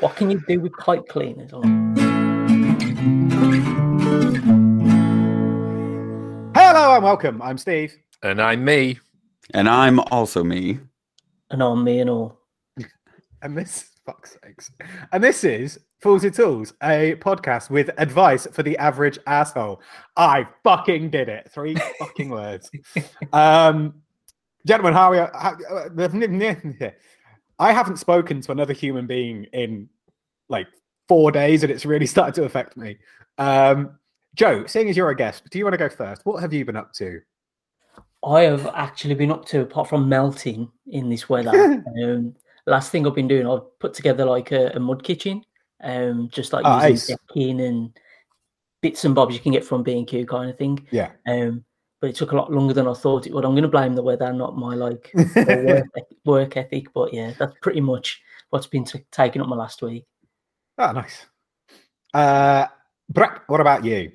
[0.00, 1.50] What can you do with pipe cleaners?
[1.50, 1.62] Hello
[6.94, 7.42] and welcome.
[7.42, 7.96] I'm Steve.
[8.22, 9.00] And I'm me.
[9.54, 10.78] And I'm also me.
[11.50, 12.38] And I'm me and all.
[13.42, 14.70] And this, fuck's sakes.
[15.12, 19.82] And this is Fools with Tools, a podcast with advice for the average asshole.
[20.16, 21.50] I fucking did it.
[21.50, 22.70] Three fucking words.
[23.32, 23.94] Um,
[24.64, 25.18] gentlemen, how are we?
[25.18, 25.56] How,
[27.58, 29.88] I haven't spoken to another human being in
[30.48, 30.66] like
[31.08, 32.98] four days, and it's really started to affect me.
[33.38, 33.98] Um,
[34.34, 36.24] Joe, seeing as you're a guest, do you want to go first?
[36.24, 37.20] What have you been up to?
[38.24, 41.84] I have actually been up to, apart from melting in this weather.
[42.02, 42.34] um,
[42.66, 45.44] last thing I've been doing, I've put together like a, a mud kitchen,
[45.82, 47.98] um, just like Oh, using decking and
[48.80, 50.86] bits and bobs you can get from B and Q kind of thing.
[50.90, 51.10] Yeah.
[51.26, 51.64] Um,
[52.00, 53.44] but it took a lot longer than I thought it would.
[53.44, 55.86] I'm going to blame the weather, not my like work,
[56.24, 56.92] work ethic.
[56.92, 60.04] But yeah, that's pretty much what's been t- taking up my last week.
[60.78, 61.26] Oh, nice.
[62.14, 62.66] Uh,
[63.08, 64.12] Brett, what about you?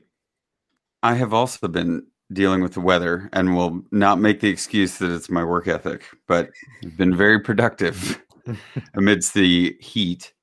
[1.02, 5.12] I have also been dealing with the weather and will not make the excuse that
[5.12, 6.50] it's my work ethic, but
[6.84, 8.22] I've been very productive
[8.94, 10.34] amidst the heat.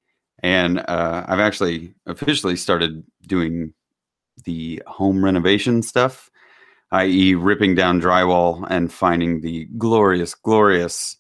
[0.43, 3.73] And uh, I've actually officially started doing
[4.45, 6.30] the home renovation stuff,
[6.93, 11.17] i.e., ripping down drywall and finding the glorious, glorious,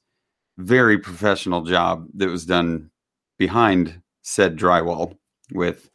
[0.59, 2.91] very professional job that was done
[3.39, 5.17] behind said drywall
[5.53, 5.91] with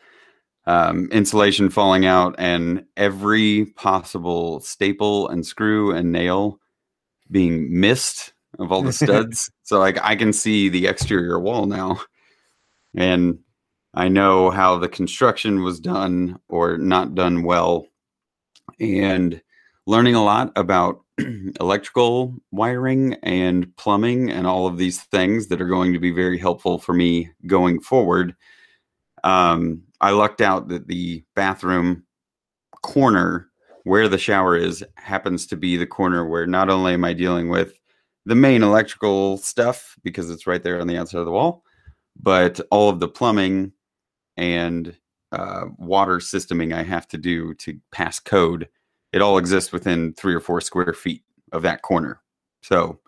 [0.66, 6.60] um, insulation falling out and every possible staple and screw and nail
[7.30, 9.52] being missed of all the studs.
[9.64, 12.02] so like I can see the exterior wall now,
[12.96, 13.40] and
[13.94, 17.88] I know how the construction was done or not done well,
[18.80, 19.42] and
[19.88, 21.02] learning a lot about
[21.60, 26.38] electrical wiring and plumbing and all of these things that are going to be very
[26.38, 28.36] helpful for me going forward.
[29.24, 32.04] Um, I lucked out that the bathroom
[32.82, 33.50] corner
[33.84, 37.50] where the shower is happens to be the corner where not only am I dealing
[37.50, 37.80] with
[38.26, 41.64] the main electrical stuff because it's right there on the outside of the wall,
[42.20, 43.72] but all of the plumbing
[44.38, 44.96] and
[45.32, 48.68] uh, water systeming I have to do to pass code.
[49.16, 52.20] It all exists within three or four square feet of that corner.
[52.62, 53.00] So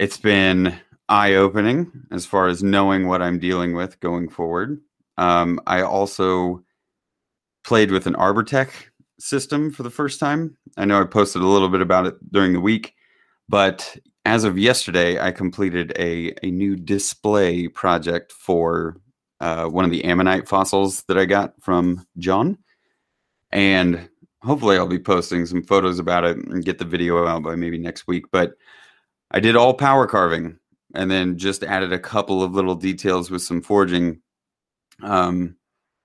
[0.00, 4.80] it's been eye opening as far as knowing what I'm dealing with going forward.
[5.18, 6.64] Um, I also
[7.64, 8.70] played with an Arbortech
[9.18, 10.56] system for the first time.
[10.78, 12.94] I know I posted a little bit about it during the week,
[13.46, 18.96] but as of yesterday, I completed a, a new display project for
[19.40, 22.58] uh, one of the ammonite fossils that I got from John.
[23.52, 24.08] And
[24.42, 27.78] hopefully, I'll be posting some photos about it and get the video out by maybe
[27.78, 28.24] next week.
[28.30, 28.54] But
[29.30, 30.58] I did all power carving
[30.94, 34.20] and then just added a couple of little details with some forging
[35.02, 35.56] um,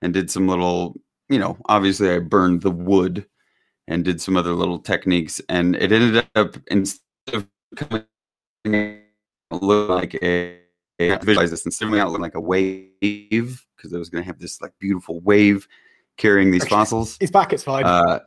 [0.02, 0.94] and did some little,
[1.28, 3.26] you know, obviously I burned the wood
[3.88, 7.02] and did some other little techniques, and it ended up instead
[7.32, 7.46] of
[7.76, 9.02] coming
[9.52, 10.58] look like a,
[10.98, 14.26] a visualize this instead of coming out like a wave because I was going to
[14.26, 15.68] have this like beautiful wave
[16.16, 16.70] carrying these Okay.
[16.70, 17.16] fossils.
[17.20, 17.52] He's back.
[17.52, 17.84] It's fine.
[17.84, 18.20] Uh,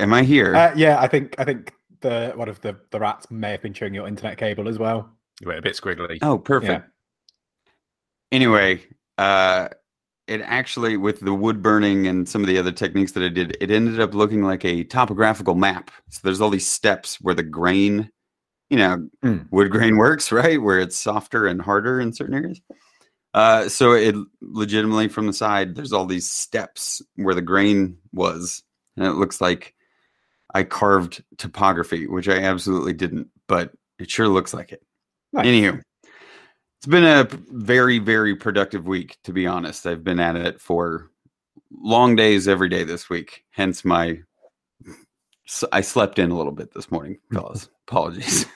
[0.00, 0.54] am I here?
[0.54, 3.72] Uh, yeah, I think I think the one of the the rats may have been
[3.72, 5.10] chewing your internet cable as well.
[5.40, 6.18] You went a bit squiggly.
[6.22, 6.88] oh, perfect.
[8.32, 8.82] Anyway,
[9.18, 9.68] uh,
[10.26, 13.56] it actually with the wood burning and some of the other techniques that I did,
[13.60, 15.90] it ended up looking like a topographical map.
[16.10, 18.10] So there's all these steps where the grain,
[18.70, 19.46] you know, Mm.
[19.52, 20.60] wood grain works, right?
[20.60, 22.60] Where it's softer and harder in certain areas.
[23.36, 28.62] Uh, so it legitimately from the side, there's all these steps where the grain was,
[28.96, 29.74] and it looks like
[30.54, 34.82] I carved topography, which I absolutely didn't, but it sure looks like it.
[35.34, 35.44] Nice.
[35.44, 35.82] Anywho,
[36.78, 39.86] it's been a very, very productive week, to be honest.
[39.86, 41.10] I've been at it for
[41.70, 43.44] long days every day this week.
[43.50, 44.18] Hence my,
[45.72, 47.68] I slept in a little bit this morning, fellas.
[47.86, 48.46] Apologies.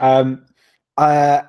[0.00, 0.44] Um,
[0.98, 1.42] uh,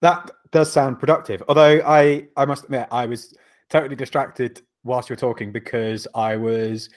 [0.00, 1.42] that does sound productive.
[1.48, 3.34] Although I, I must admit, I was
[3.68, 6.88] totally distracted whilst you were talking because I was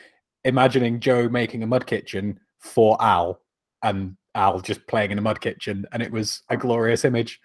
[0.43, 3.39] imagining Joe making a mud kitchen for Al,
[3.83, 7.39] and Al just playing in a mud kitchen, and it was a glorious image.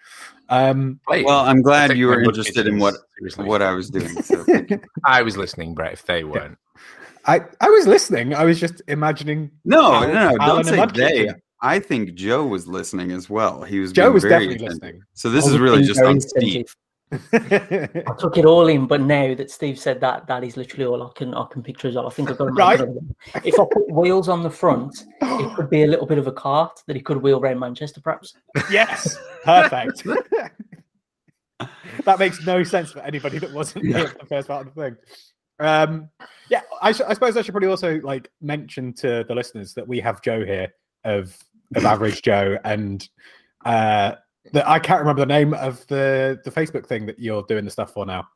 [0.49, 3.45] Um, Well, I'm glad you were interested in what seriously.
[3.45, 4.09] what I was doing.
[4.23, 4.43] So
[5.05, 5.93] I was listening, Brett.
[5.93, 6.57] If they weren't,
[7.25, 8.33] I, I was listening.
[8.33, 9.51] I was just imagining.
[9.65, 11.11] no, Al- no, no, Al don't say they.
[11.25, 11.41] kitchen.
[11.61, 13.63] I think Joe was listening as well.
[13.63, 14.81] He was Joe was very definitely attentive.
[14.83, 15.01] listening.
[15.13, 16.73] So this is really just on Steve.
[17.11, 21.01] I took it all in, but now that Steve said that, that is literally all
[21.03, 22.05] I can I can picture as well.
[22.07, 22.79] I think I've got to make Right.
[22.79, 23.15] another one.
[23.43, 26.31] If I put wheels on the front, it could be a little bit of a
[26.31, 28.35] cart that he could wheel around Manchester, perhaps.
[28.71, 30.03] yes, perfect.
[32.05, 34.97] that makes no sense for anybody that wasn't here the first part of the thing.
[35.59, 36.09] Um,
[36.49, 39.85] yeah, I, sh- I suppose I should probably also like mention to the listeners that
[39.87, 40.69] we have Joe here
[41.03, 41.35] of
[41.75, 43.07] of Average Joe, and
[43.65, 44.13] uh,
[44.53, 47.71] that I can't remember the name of the the Facebook thing that you're doing the
[47.71, 48.27] stuff for now.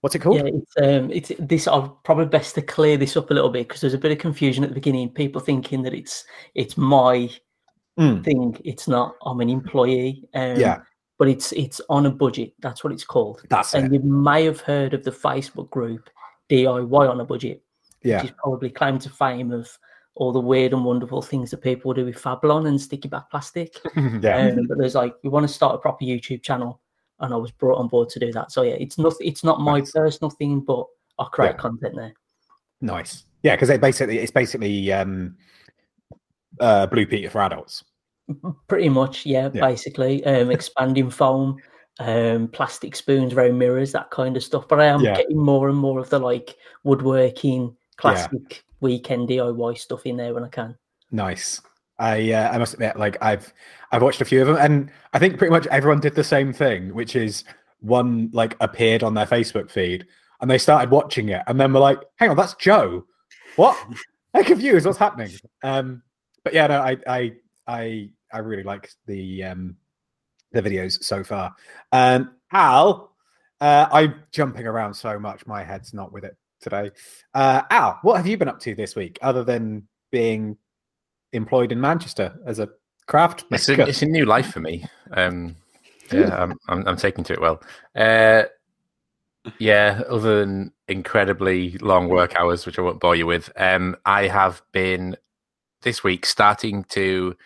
[0.00, 0.36] What's it called?
[0.36, 1.66] Yeah, it's um, it's this.
[1.66, 4.18] I'm probably best to clear this up a little bit because there's a bit of
[4.18, 5.08] confusion at the beginning.
[5.10, 6.24] People thinking that it's
[6.54, 7.30] it's my
[7.96, 8.24] Mm.
[8.24, 8.60] thing.
[8.64, 9.14] It's not.
[9.24, 10.24] I'm an employee.
[10.34, 10.80] Um, Yeah,
[11.16, 12.52] but it's it's on a budget.
[12.58, 13.42] That's what it's called.
[13.48, 13.84] that's it.
[13.84, 16.10] And you may have heard of the Facebook group
[16.50, 17.62] DIY on a budget,
[18.02, 19.70] Yeah, which is probably claim to fame of
[20.16, 23.78] all the weird and wonderful things that people do with Fablon and sticky back plastic.
[23.96, 24.48] yeah.
[24.56, 26.80] Um, but there's like we want to start a proper YouTube channel,
[27.20, 28.52] and I was brought on board to do that.
[28.52, 29.92] So yeah, it's not it's not my Nice.
[29.92, 30.86] personal thing, but
[31.18, 31.56] I create Yeah.
[31.56, 32.14] content there.
[32.80, 33.24] Nice.
[33.42, 35.36] Yeah, because it basically it's basically um,
[36.60, 37.84] uh, Blue Peter for adults.
[38.68, 39.50] Pretty much, yeah.
[39.52, 39.60] Yeah.
[39.60, 41.56] Basically, um, expanding foam,
[41.98, 44.66] um, plastic spoons, very mirrors, that kind of stuff.
[44.68, 45.16] But I am Yeah.
[45.16, 50.44] getting more and more of the like woodworking, classic weekend DIY stuff in there when
[50.44, 50.76] I can.
[51.10, 51.60] Nice.
[51.98, 53.52] I uh, I must admit, like I've
[53.90, 56.52] I've watched a few of them, and I think pretty much everyone did the same
[56.52, 57.44] thing, which is
[57.80, 60.06] one like appeared on their Facebook feed,
[60.40, 63.04] and they started watching it, and then were like, "Hang on, that's Joe.
[63.56, 63.76] What?
[64.34, 64.86] I'm confused.
[64.86, 65.30] What's happening?"
[65.62, 66.02] Um,
[66.42, 67.32] but yeah, no, I I
[67.66, 69.76] I I really like the um
[70.52, 71.54] the videos so far.
[71.92, 73.14] Um, Al,
[73.60, 76.90] uh, I'm jumping around so much, my head's not with it today.
[77.32, 80.56] Uh, Al, what have you been up to this week other than being
[81.32, 82.68] employed in Manchester as a
[83.06, 84.84] craft It's a, it's a new life for me.
[85.12, 85.54] Um,
[86.10, 87.62] yeah, I'm, I'm, I'm taking to it well.
[87.94, 88.44] Uh,
[89.58, 94.26] yeah, other than incredibly long work hours, which I won't bore you with, um, I
[94.26, 95.16] have been
[95.82, 97.36] this week starting to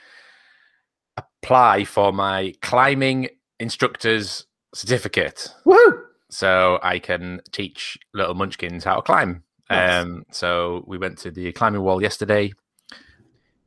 [1.16, 3.28] apply for my climbing
[3.58, 6.04] instructor's certificate Woo!
[6.30, 9.42] So I can teach little munchkins how to climb.
[9.70, 10.02] Nice.
[10.02, 12.52] Um, so we went to the climbing wall yesterday.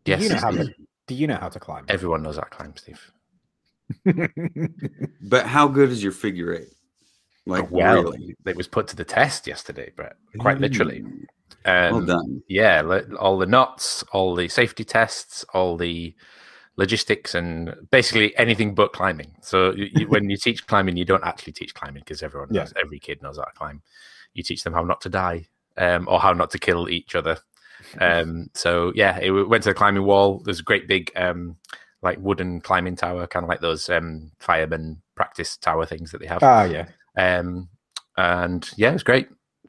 [0.04, 0.74] Do Yes, you know how to,
[1.08, 1.86] do you know how to climb?
[1.90, 3.12] everyone knows how to climb, Steve.
[5.22, 6.70] But how good is your figure eight?
[7.46, 8.36] Like well, really?
[8.46, 10.16] it was put to the test yesterday, Brett.
[10.40, 11.02] Quite literally.
[11.02, 11.26] Mm,
[11.66, 12.44] Um, well done.
[12.48, 16.16] Yeah, all the knots, all the safety tests, all the
[16.78, 19.36] logistics, and basically anything but climbing.
[19.42, 22.62] So you, when you teach climbing, you don't actually teach climbing because everyone Yeah.
[22.62, 23.82] knows, every kid knows how to climb.
[24.34, 25.48] You teach them how not to die
[25.78, 27.38] um, or how not to kill each other.
[28.00, 30.40] Um, so yeah, it went to the climbing wall.
[30.46, 31.58] There's a great big um,
[32.02, 36.28] like wooden climbing tower, kind of like those um, fireman practice tower things that they
[36.28, 36.42] have.
[36.44, 36.88] Ah, yeah.
[37.18, 37.70] Um,
[38.18, 39.28] and yeah, it was great,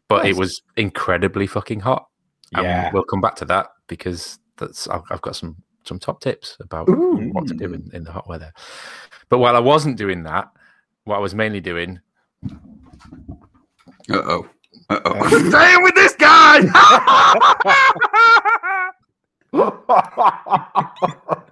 [0.09, 0.37] but Nice.
[0.37, 2.07] it was incredibly fucking hot.
[2.55, 2.91] And Yeah.
[2.93, 6.89] we'll come back to that because that's I've, I've got some some top tips about
[6.89, 8.53] what to do in, in the hot weather.
[9.29, 10.49] But while I wasn't doing that,
[11.05, 12.01] what I was mainly doing,
[12.49, 12.55] Uh
[14.11, 14.49] oh.
[14.89, 15.49] Uh oh.
[15.49, 16.61] staying with this guy.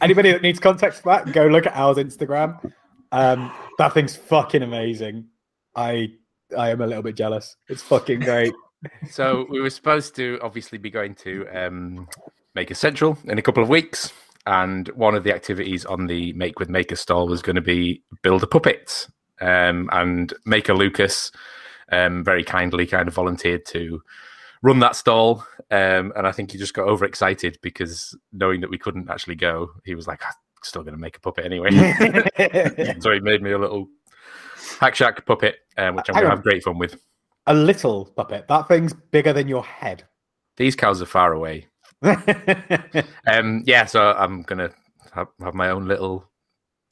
[0.00, 2.72] Anybody that needs context for that, go look at Al's Instagram.
[3.12, 5.26] Um, that thing's fucking amazing.
[5.74, 6.12] I
[6.56, 7.56] I am a little bit jealous.
[7.68, 8.54] It's fucking great.
[9.10, 12.08] so we were supposed to obviously be going to um,
[12.56, 14.12] Maker Central in a couple of weeks,
[14.46, 18.02] and one of the activities on the Make with Maker stall was going to be
[18.22, 19.06] build a puppet.
[19.40, 21.30] Um, and Maker Lucas
[21.92, 24.02] um, very kindly kind of volunteered to
[24.62, 28.78] run that stall, um, and I think he just got overexcited because knowing that we
[28.78, 30.32] couldn't actually go, he was like, "I'm
[30.64, 31.70] still going to make a puppet anyway."
[33.00, 33.88] so he made me a little
[34.80, 36.96] Hack Shack puppet, um, which I'm going to have great fun with.
[37.46, 38.48] a little puppet.
[38.48, 40.04] That thing's bigger than your head.
[40.56, 41.66] These cows are far away.
[43.26, 44.70] Um, yeah, so I'm gonna
[45.12, 46.28] have, have my own little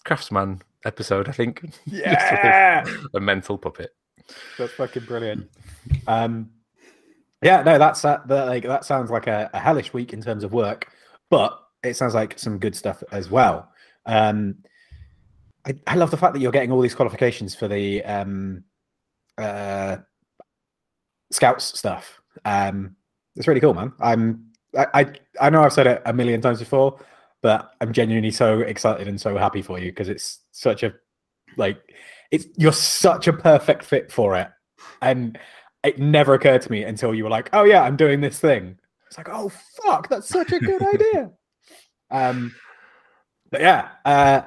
[0.04, 1.28] craftsman episode.
[1.28, 2.84] I think yeah,
[3.14, 3.90] a mental puppet.
[4.58, 5.48] that's fucking brilliant.
[6.06, 6.50] Um,
[7.42, 10.44] yeah, no, that's uh, the, like that sounds like a, a hellish week in terms
[10.44, 10.90] of work,
[11.30, 13.70] but it sounds like some good stuff as well.
[14.06, 14.56] Um,
[15.66, 18.64] I, I love the fact that you're getting all these qualifications for the um,
[19.38, 19.98] uh,
[21.30, 22.20] scouts stuff.
[22.44, 22.96] Um,
[23.36, 23.92] it's really cool, man.
[24.00, 26.98] I'm I, I I know I've said it a million times before,
[27.42, 30.94] but I'm genuinely so excited and so happy for you because it's such a
[31.56, 31.78] like
[32.30, 34.48] it's you're such a perfect fit for it,
[35.02, 35.38] and
[35.82, 38.78] it never occurred to me until you were like, "Oh yeah, I'm doing this thing."
[39.08, 39.50] It's like, "Oh
[39.84, 41.30] fuck, that's such a good idea."
[42.10, 42.54] Um,
[43.50, 44.42] but yeah, uh,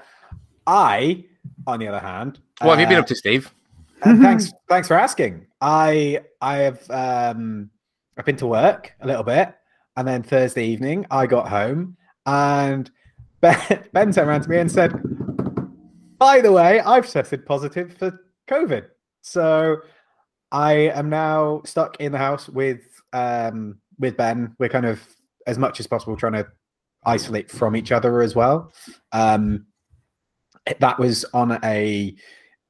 [0.66, 1.24] I,
[1.66, 3.54] on the other hand, What have you been uh, up to, Steve?
[4.02, 5.46] uh, thanks, thanks for asking.
[5.62, 7.70] I I have um
[8.18, 9.54] I've been to work a little bit,
[9.98, 12.90] and then Thursday evening I got home, and
[13.42, 14.94] Ben, ben turned around to me and said,
[16.18, 18.86] By the way, I've tested positive for COVID.
[19.22, 19.78] So
[20.52, 22.82] I am now stuck in the house with
[23.14, 24.56] um with Ben.
[24.60, 25.02] We're kind of
[25.46, 26.48] as much as possible trying to
[27.06, 28.72] isolate from each other as well.
[29.12, 29.66] Um
[30.80, 32.16] that was on a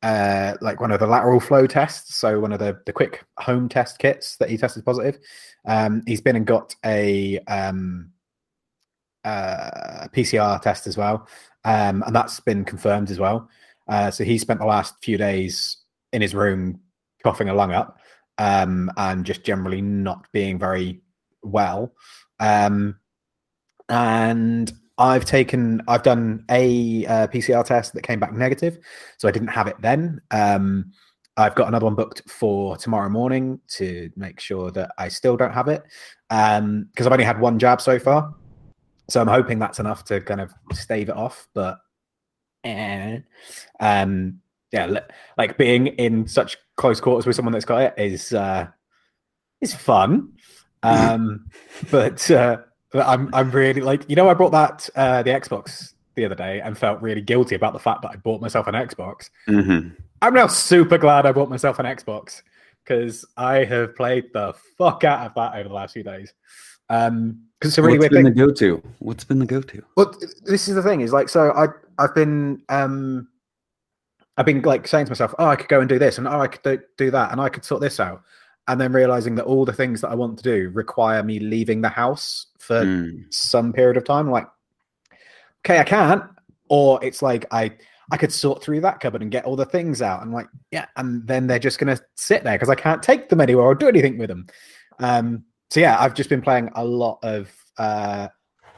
[0.08, 3.68] uh like one of the lateral flow tests, so one of the the quick home
[3.68, 5.20] test kits that he tested positive.
[5.66, 8.12] Um he's been and got a um
[9.24, 11.28] uh PCR test as well.
[11.66, 13.50] Um and that's been confirmed as well.
[13.88, 15.78] Uh so he spent the last few days
[16.14, 16.80] in his room
[17.24, 18.00] coughing a lung up
[18.38, 21.02] um, and just generally not being very
[21.44, 21.94] well.
[22.40, 23.00] Um,
[23.90, 28.80] and I've taken, I've done a uh, PCR test that came back negative,
[29.18, 30.22] so I didn't have it then.
[30.32, 30.92] Um,
[31.38, 35.54] I've got another one booked for tomorrow morning to make sure that I still don't
[35.54, 35.84] have it
[36.30, 38.34] because um, I've only had one jab so far.
[39.10, 41.78] So I'm hoping that's enough to kind of stave it off, but
[42.64, 43.20] eh.
[43.80, 45.00] um, yeah,
[45.38, 48.68] like being in such close quarters with someone that's got it is uh,
[49.62, 50.34] is fun.
[50.84, 51.46] Um,
[51.92, 52.58] but uh,
[53.06, 56.62] I'm I'm really like you know I brought that uh, the Xbox the other day
[56.62, 59.30] and felt really guilty about the fact that I bought myself an Xbox.
[59.48, 59.90] Mm-hmm.
[60.22, 62.42] I'm now super glad I bought myself an Xbox
[62.84, 66.34] because I have played the fuck out of that over the last few days.
[66.90, 68.46] Um, because it's a really What's weird been thing.
[68.46, 68.84] the go-to?
[69.00, 69.84] What's been the go-to?
[69.96, 73.28] Well, this is the thing is like so I I've been um
[74.38, 76.40] I've been like saying to myself, oh, I could go and do this, and oh,
[76.40, 78.22] I could do, do that, and I could sort this out,
[78.68, 81.82] and then realizing that all the things that I want to do require me leaving
[81.82, 83.26] the house for Mm.
[83.34, 84.30] some period of time.
[84.30, 84.48] Like,
[85.66, 86.24] okay, I can't,
[86.70, 87.72] or it's like I
[88.10, 90.86] I could sort through that cupboard and get all the things out, and like yeah,
[90.96, 93.88] and then they're just gonna sit there because I can't take them anywhere or do
[93.88, 94.48] anything with them.
[95.00, 98.30] Um, so yeah, I've just been playing a lot of uh,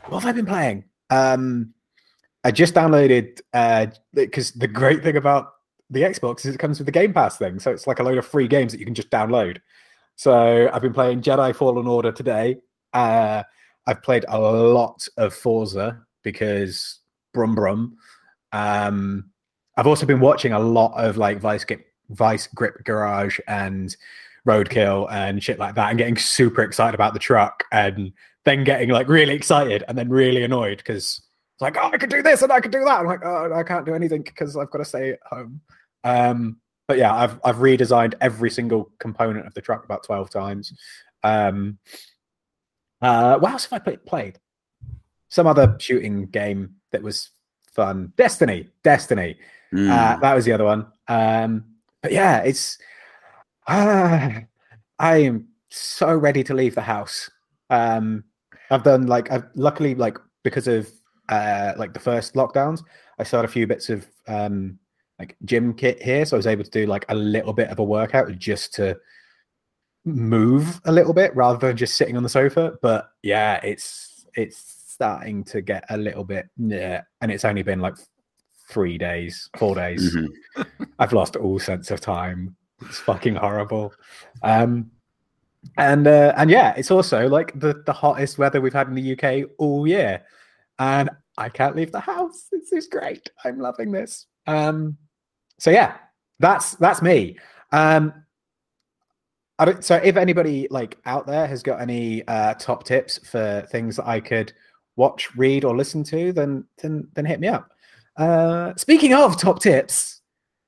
[0.08, 0.86] what have I been playing?
[1.12, 1.74] Um,
[2.44, 3.40] I just downloaded
[4.14, 5.54] because the great thing about
[5.90, 8.18] the Xbox is it comes with the Game Pass thing, so it's like a load
[8.18, 9.58] of free games that you can just download.
[10.16, 12.58] So I've been playing Jedi Fallen Order today.
[12.94, 13.44] Uh,
[13.88, 17.00] I've played a lot of Forza because
[17.34, 17.98] Brum Brum.
[18.52, 19.32] Um,
[19.78, 23.96] I've also been watching a lot of like Vice Grip, Vice Grip Garage and
[24.48, 28.12] Roadkill and shit like that, and getting super excited about the truck, and
[28.46, 31.22] then getting like really excited and then really annoyed because
[31.60, 33.00] it's like, oh, I could do this and I could do that.
[33.00, 35.62] I'm like, oh, I can't do anything because I've got to stay at home.
[36.04, 40.74] Um, but yeah, I've I've redesigned every single component of the truck about twelve times.
[41.24, 41.78] Um,
[43.02, 44.40] uh, what else have I play, played?
[45.30, 47.30] Some other shooting game that was
[47.72, 48.14] fun.
[48.18, 49.38] Destiny, Destiny.
[49.74, 49.90] Mm.
[49.90, 50.88] Uh, that was the other one.
[51.08, 51.66] Um,
[52.02, 52.78] but yeah, it's.
[53.68, 54.32] Uh,
[55.00, 57.30] I am so ready to leave the house.
[57.70, 58.26] Um,
[58.70, 60.92] I've done like I've luckily like because of
[61.30, 62.84] uh, like the first lockdowns,
[63.18, 64.80] I started a few bits of um,
[65.20, 67.80] like gym kit here, so I was able to do like a little bit of
[67.80, 68.98] a workout just to
[70.06, 72.74] move a little bit rather than just sitting on the sofa.
[72.82, 74.58] But yeah, it's it's
[74.88, 77.96] starting to get a little bit yeah, and it's only been like
[78.70, 80.16] three days, four days.
[80.16, 80.88] Mhm.
[81.00, 82.56] I've lost all sense of time.
[82.82, 83.94] It's fucking horrible.
[84.42, 84.92] Um,
[85.78, 89.14] and uh, and yeah, it's also like the the hottest weather we've had in the
[89.18, 90.24] UK all year,
[90.78, 92.48] and I can't leave the house.
[92.52, 93.30] This is great.
[93.44, 94.28] I'm loving this.
[94.48, 94.98] Um,
[95.60, 95.98] so yeah,
[96.40, 97.38] that's that's me.
[97.72, 98.14] Um,
[99.60, 103.68] I don't, so if anybody like out there has got any uh, top tips for
[103.70, 104.54] things that I could
[104.96, 107.72] watch, read, or listen to, then then then hit me up.
[108.16, 110.22] Uh, speaking of top tips,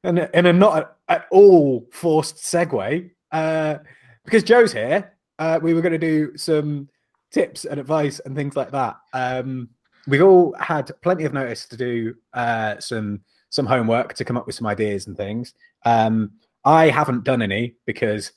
[0.03, 3.77] and in a not at all forced segue, uh,
[4.25, 6.89] because Joe's here, uh, we were going to do some
[7.31, 8.97] tips and advice and things like that.
[9.13, 9.69] Um,
[10.05, 13.21] we've all had plenty of notice to do uh, some
[13.51, 15.53] some homework to come up with some ideas and things.
[15.85, 16.31] Um,
[16.65, 18.31] I haven't done any because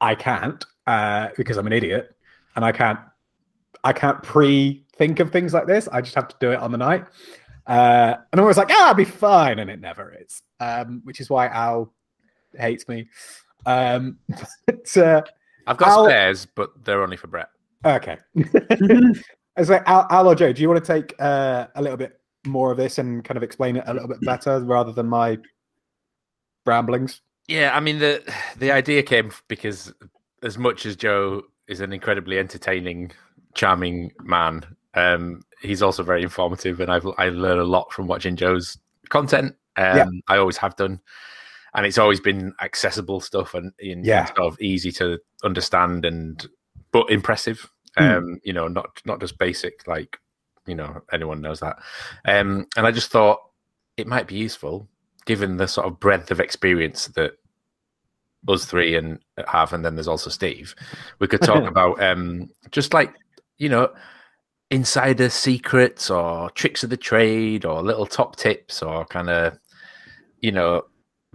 [0.00, 2.14] I can't uh, because I'm an idiot
[2.54, 3.00] and I can't
[3.82, 5.88] I can't pre think of things like this.
[5.88, 7.06] I just have to do it on the night.
[7.66, 10.42] Uh, and I'm always like, ah, I'll be fine, and it never is.
[10.58, 11.92] Um, which is why Al
[12.54, 13.08] hates me.
[13.64, 14.18] Um,
[14.66, 15.22] but, uh,
[15.66, 17.48] I've got I'll- spares, but they're only for Brett.
[17.84, 18.18] okay.
[19.56, 21.96] I was like, Al, Al or Joe, do you want to take uh, a little
[21.96, 25.06] bit more of this and kind of explain it a little bit better rather than
[25.06, 25.38] my
[26.66, 27.20] ramblings?
[27.48, 28.22] Yeah, I mean the
[28.58, 29.92] the idea came because
[30.42, 33.12] as much as Joe is an incredibly entertaining,
[33.54, 38.36] charming man, um, he's also very informative, and I've I learn a lot from watching
[38.36, 38.78] Joe's
[39.08, 39.56] content.
[39.76, 40.06] Um, Yeah.
[40.28, 41.00] I always have done,
[41.74, 44.26] and it's always been accessible stuff and, and Yeah.
[44.26, 46.46] sort of easy to understand and
[46.92, 47.68] but impressive.
[47.96, 48.04] Hmm.
[48.04, 50.18] Um, you know, not not just basic like
[50.66, 51.76] you know anyone knows that.
[52.24, 53.40] Um, and I just thought
[53.96, 54.88] it might be useful
[55.26, 57.32] given the sort of breadth of experience that
[58.48, 60.74] us three and have, and then there's also Steve.
[61.18, 63.14] We could talk about um, just like
[63.58, 63.90] you know
[64.70, 69.58] insider secrets or tricks of the trade or little top tips or kind of
[70.40, 70.82] you know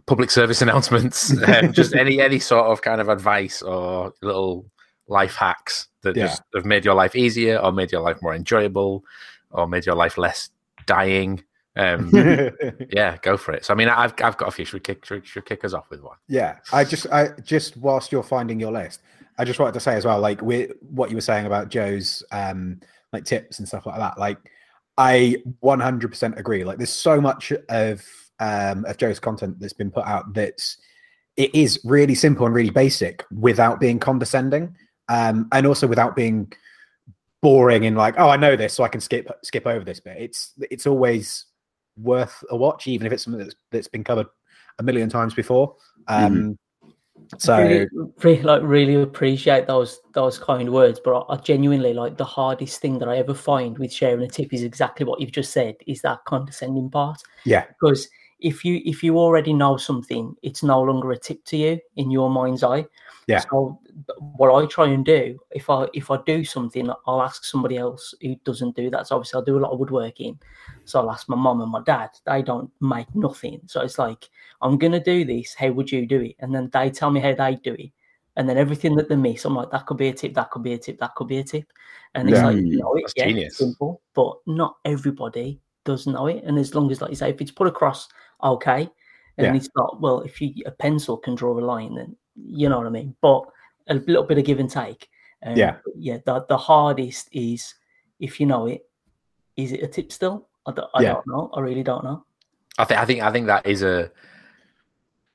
[0.06, 4.66] public service announcements um, just any any sort of kind of advice or little
[5.08, 6.28] life hacks that Yeah.
[6.28, 9.04] just have made your life easier or made your life more enjoyable
[9.52, 10.50] or made your life less
[10.86, 11.44] dying
[11.78, 12.10] um
[12.92, 15.04] yeah go for it so i mean i've i've got a few should we kick
[15.04, 18.60] should, should kick us off with one Yeah, I just, I just whilst you're finding
[18.60, 19.02] your list,
[19.38, 22.24] I just wanted to say as well, like with what you were saying about Joe's
[22.32, 22.80] um
[23.12, 24.18] like tips and stuff like that.
[24.18, 24.38] Like,
[24.98, 26.64] I 100% agree.
[26.64, 28.02] Like, there's so much of
[28.40, 30.78] um of Joe's content that's been put out that's
[31.36, 34.74] it is really simple and really basic without being condescending,
[35.10, 36.52] um, and also without being
[37.42, 40.18] boring and like, oh, I know this, so I can skip skip over this bit.
[40.18, 41.46] It's it's always
[41.98, 44.28] worth a watch, even if it's something that's that's been covered
[44.80, 45.76] a million times before.
[46.08, 46.58] Um,
[47.38, 47.88] So really,
[48.24, 52.82] really, like really appreciate those those kind words but I, I genuinely like the hardest
[52.82, 55.76] thing that i ever find with sharing a tip is exactly what you've just said
[55.88, 60.82] is that condescending part yeah, because if you if you already know something it's no
[60.82, 62.86] longer a tip to you in your mind's eye.
[63.28, 63.40] Yeah.
[63.50, 63.80] so
[64.38, 68.14] what i try and do if i if i do something i'll ask somebody else
[68.22, 69.08] who doesn't do that.
[69.08, 70.40] So obviously i do a lot of woodworking.
[70.84, 72.10] So i'll ask my mom and my dad.
[72.26, 73.62] They don't make nothing.
[73.68, 74.30] So it's like
[74.62, 75.54] i'm gonna do this.
[75.56, 76.36] How would you do it?
[76.40, 77.92] And then they tell me how they do it.
[78.36, 80.34] And then everything that they miss i'm like that could be a tip.
[80.34, 81.00] That could be a tip.
[81.00, 81.72] That could be a tip.
[82.16, 82.48] And it's Yeah.
[82.48, 86.44] like mm, you know it, yeah, simple but not everybody does know it.
[86.44, 88.10] And as long as, like you say, if it's put across,
[88.44, 88.90] okay.
[89.38, 89.56] And Yeah.
[89.56, 92.88] it's not, well, if you a pencil can draw a line, then you know what
[92.88, 93.16] I mean.
[93.22, 93.44] But
[93.88, 95.10] a little bit of give and take.
[95.46, 95.78] Um, Yeah.
[95.96, 96.18] yeah.
[96.26, 97.74] The, the hardest is
[98.20, 98.86] if you know it,
[99.58, 100.48] is it a tip still?
[100.66, 101.14] I don't, I Yeah.
[101.14, 101.50] don't know.
[101.54, 102.26] I really don't know.
[102.78, 104.12] I think I think I think that is a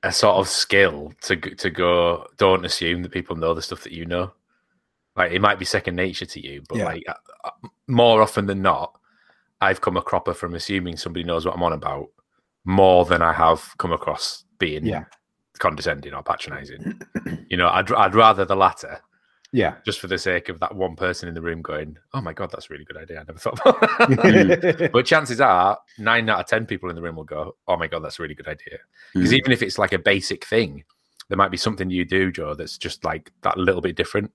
[0.03, 2.27] a sort of skill to to go.
[2.37, 4.31] Don't assume that people know the stuff that you know.
[5.15, 6.85] Like it might be second nature to you, but Yeah.
[6.85, 8.97] like uh, uh, more often than not,
[9.59, 12.09] I've come a cropper from assuming somebody knows what I'm on about
[12.65, 15.05] more than I have come across being Yeah.
[15.59, 17.01] condescending or patronising.
[17.49, 18.99] you know, I'd I'd rather the latter,
[19.51, 19.75] yeah.
[19.85, 22.49] just for the sake of that one person in the room going, "Oh my god,
[22.51, 23.19] that's a really good idea.
[23.19, 27.01] I never thought." about that." But chances are, nine out of ten people in the
[27.01, 28.77] room will go, "Oh my god, that's a really good idea."
[29.13, 29.37] Because Mm.
[29.39, 30.83] even if it's like a basic thing,
[31.29, 34.31] there might be something you do, Joe, that's just like that little bit different,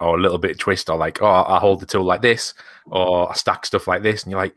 [0.00, 2.54] or a little bit twist, or like, "Oh, I hold the tool like this,"
[2.86, 4.54] or I stack stuff like this, and you're like,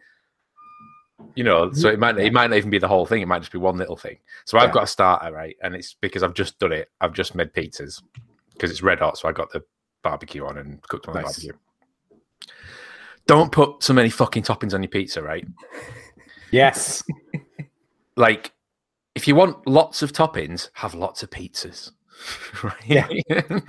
[1.35, 3.39] you know, so it might it might not even be the whole thing; it might
[3.39, 4.17] just be one little thing.
[4.45, 4.73] So I've Yeah.
[4.73, 6.89] got a starter, right, and it's because I've just done it.
[7.01, 8.01] I've just made pizzas
[8.53, 9.63] because it's red hot, so I got the
[10.03, 11.53] barbecue on and cooked on the barbecue.
[13.27, 15.45] Don't put so many fucking toppings on your pizza, right?
[16.51, 17.03] yes.
[18.15, 18.53] like
[19.15, 21.91] if you want lots of toppings, have lots of pizzas.
[22.63, 22.73] right?
[22.85, 23.07] Yeah.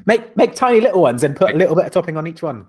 [0.06, 2.66] Make make tiny little ones and put a little bit of topping on each one.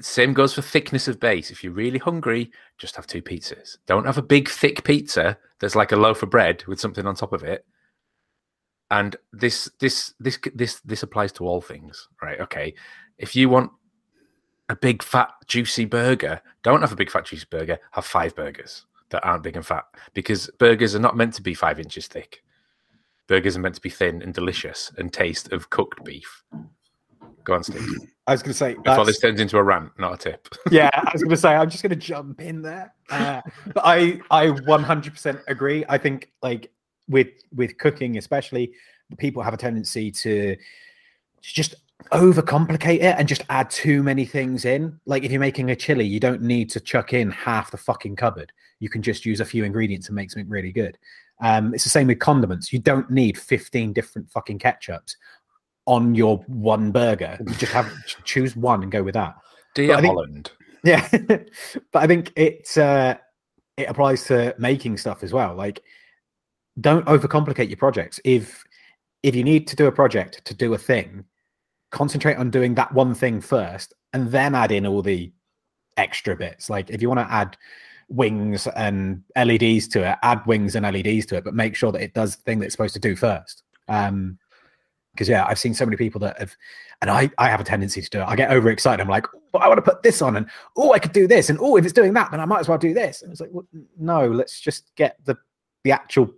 [0.00, 1.50] Same goes for thickness of base.
[1.50, 3.78] If you're really hungry, just have two pizzas.
[3.86, 7.14] Don't have a big thick pizza that's like a loaf of bread with something on
[7.14, 7.64] top of it.
[8.90, 12.40] And this this this this this applies to all things, right?
[12.40, 12.74] Okay.
[13.18, 13.70] If you want
[14.68, 18.86] a big fat juicy burger, don't have a big fat juicy burger, have five burgers
[19.10, 19.84] that aren't big and fat
[20.14, 22.42] because burgers are not meant to be 5 inches thick.
[23.26, 26.42] Burgers are meant to be thin and delicious and taste of cooked beef.
[27.44, 27.86] Go on, Steve.
[28.26, 30.48] I was going to say, Before that's- this turns into a rant, not a tip.
[30.70, 32.94] yeah, I was going to say, I'm just going to jump in there.
[33.10, 33.40] Uh,
[33.74, 35.84] but I, I 100% agree.
[35.88, 36.70] I think like
[37.08, 38.72] with with cooking, especially,
[39.18, 40.56] people have a tendency to
[41.42, 41.74] just
[42.12, 44.98] overcomplicate it and just add too many things in.
[45.06, 48.16] Like if you're making a chili, you don't need to chuck in half the fucking
[48.16, 48.52] cupboard.
[48.78, 50.96] You can just use a few ingredients and make something really good.
[51.42, 52.72] Um, it's the same with condiments.
[52.72, 55.16] You don't need 15 different fucking ketchups
[55.90, 57.36] on your one burger.
[57.40, 57.92] You just have
[58.24, 59.34] choose one and go with that.
[59.74, 60.52] Dear think- Holland.
[60.82, 63.16] Yeah, but I think it uh,
[63.76, 65.54] it applies to making stuff as well.
[65.54, 65.82] Like,
[66.80, 68.18] don't overcomplicate your projects.
[68.24, 68.64] If
[69.22, 71.26] if you need to do a project to do a thing,
[71.90, 75.30] concentrate on doing that one thing first, and then add in all the
[75.98, 76.70] extra bits.
[76.70, 77.58] Like, if you want to add
[78.08, 82.00] wings and LEDs to it, add wings and LEDs to it, but make sure that
[82.00, 83.64] it does the thing that it's supposed to do first.
[83.86, 84.38] Um,
[85.12, 86.54] because yeah, I've seen so many people that have,
[87.00, 88.24] and I I have a tendency to do it.
[88.24, 89.00] I get overexcited.
[89.00, 90.46] I'm like, I want to put this on, and
[90.76, 92.68] oh, I could do this, and oh, if it's doing that, then I might as
[92.68, 93.22] well do this.
[93.22, 93.66] And it's like, well,
[93.98, 95.36] no, let's just get the
[95.84, 96.32] the actual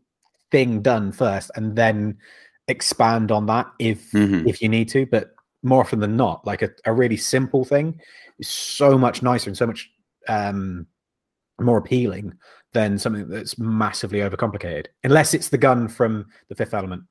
[0.51, 2.19] thing done first, and then
[2.69, 4.49] expand on that if Mhm.
[4.49, 5.07] if you need to.
[5.07, 8.01] But more often than not, like a, a really simple thing
[8.39, 9.91] is so much nicer and so much
[10.29, 10.87] um
[11.61, 12.33] more appealing
[12.73, 14.87] than something that's massively overcomplicated.
[15.05, 17.03] Unless it's the gun from the Fifth Element.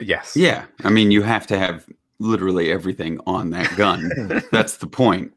[0.00, 0.36] Yes.
[0.36, 1.86] Yeah, I mean, you have to have
[2.18, 4.10] literally everything on that gun.
[4.52, 5.32] That's the point.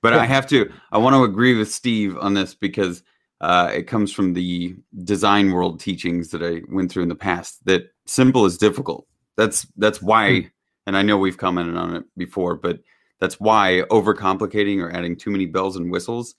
[0.00, 0.70] But I have to.
[0.92, 3.02] I want to agree with Steve on this because
[3.40, 7.64] uh, it comes from the design world teachings that I went through in the past.
[7.64, 9.08] That simple is difficult.
[9.36, 10.50] That's that's why,
[10.86, 12.80] and I know we've commented on it before, but
[13.20, 16.36] that's why overcomplicating or adding too many bells and whistles.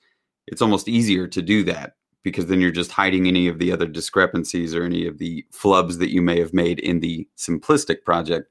[0.47, 3.87] It's almost easier to do that because then you're just hiding any of the other
[3.87, 8.49] discrepancies or any of the flubs that you may have made in the simplistic project.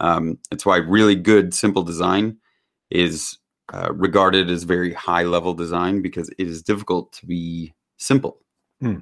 [0.00, 2.36] Um, it's why really good simple design
[2.90, 3.38] is
[3.72, 8.40] uh, regarded as very high level design because it is difficult to be simple.
[8.80, 8.98] Hmm.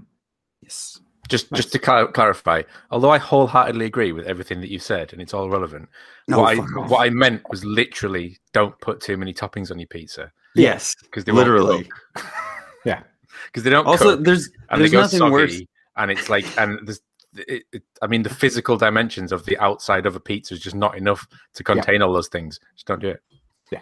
[0.62, 1.00] Yes.
[1.28, 5.22] Just just to clar- clarify, although I wholeheartedly agree with everything that you said and
[5.22, 5.88] it's all relevant,
[6.28, 6.90] No, what, I, off.
[6.90, 10.94] what I meant was literally don't put too many toppings on your pizza Yes.
[11.02, 11.88] because they Literally.
[12.84, 13.02] Yeah.
[13.46, 15.62] Because they don't Also, cook there's and there's they go nothing soggy worse.
[15.96, 17.00] and it's like and there's
[17.34, 20.76] it, it, I mean the physical dimensions of the outside of a pizza is just
[20.76, 22.60] not enough to contain all those things.
[22.74, 23.22] Just don't do it.
[23.70, 23.80] Yeah.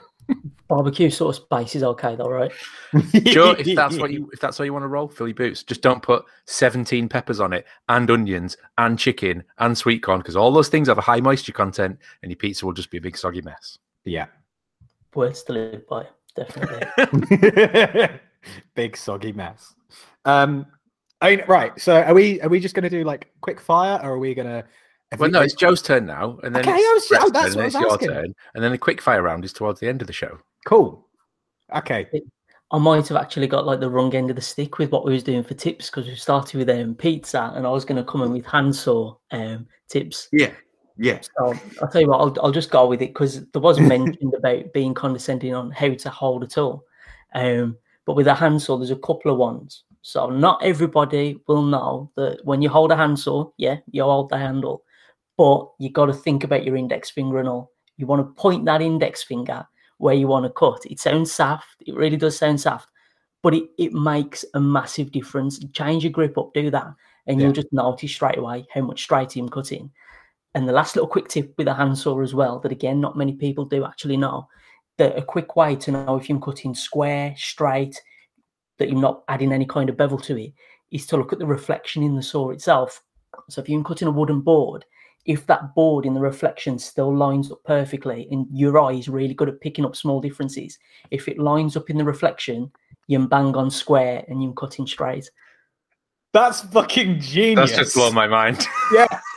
[0.68, 2.52] Barbecue sauce base is okay though, right?
[3.26, 5.64] Sure, if that's what you if that's how you want to roll, fill your boots.
[5.64, 10.36] Just don't put 17 peppers on it, and onions, and chicken, and sweet corn, because
[10.36, 13.00] all those things have a high moisture content, and your pizza will just be a
[13.00, 13.78] big soggy mess.
[14.04, 14.26] Yeah.
[15.14, 18.20] Words to live by, definitely.
[18.74, 19.74] Big soggy mess.
[20.24, 20.66] Um,
[21.20, 21.78] I mean, right.
[21.80, 22.40] So are we?
[22.40, 24.64] Are we just going to do like quick fire, or are we going to?
[25.18, 27.56] Well, no, it's Joe's turn now, and then Okay, it's I was- oh, that's turn,
[27.56, 28.08] what I was your asking.
[28.10, 30.38] turn, and then the quick fire round is towards the end of the show.
[30.66, 31.06] cool.
[31.74, 32.06] Okay.
[32.72, 35.12] I might have actually got like the wrong end of the stick with what we
[35.12, 38.08] was doing for tips because we started with um, pizza and I was going to
[38.08, 40.28] come in with handsaw um, tips.
[40.32, 40.52] Yeah.
[40.96, 41.20] Yeah.
[41.20, 44.34] So I'll tell you what, I'll, I'll just go with it because there was mentioned
[44.34, 46.84] about being condescending on how to hold a tool.
[47.34, 49.84] Um, but with a handsaw, there's a couple of ones.
[50.02, 54.38] So not everybody will know that when you hold a handsaw, yeah, you hold the
[54.38, 54.82] handle,
[55.36, 57.72] but you got to think about your index finger and all.
[57.96, 59.66] You want to point that index finger
[59.98, 60.86] where you want to cut.
[60.86, 61.82] It sounds soft.
[61.86, 62.88] It really does sound soft,
[63.42, 65.58] but it, it makes a massive difference.
[65.72, 66.86] Change your grip up, do that,
[67.26, 67.44] and Yeah.
[67.44, 69.90] you'll just notice straight away how much straighter you're cutting.
[70.54, 73.34] And the last little quick tip with a handsaw as well, that again, not many
[73.34, 74.48] people do actually know,
[74.98, 78.00] that a quick way to know if you're cutting square, straight,
[78.78, 80.52] that you're not adding any kind of bevel to it,
[80.90, 83.02] is to look at the reflection in the saw itself.
[83.48, 84.84] So if you're cutting a wooden board,
[85.26, 89.34] if that board in the reflection still lines up perfectly and your eye is really
[89.34, 90.78] good at picking up small differences,
[91.10, 92.70] if it lines up in the reflection,
[93.06, 95.30] you're bang on square and you're cutting straight.
[96.32, 97.70] That's fucking genius.
[97.70, 98.66] That's just blown my mind.
[98.92, 99.06] Yeah.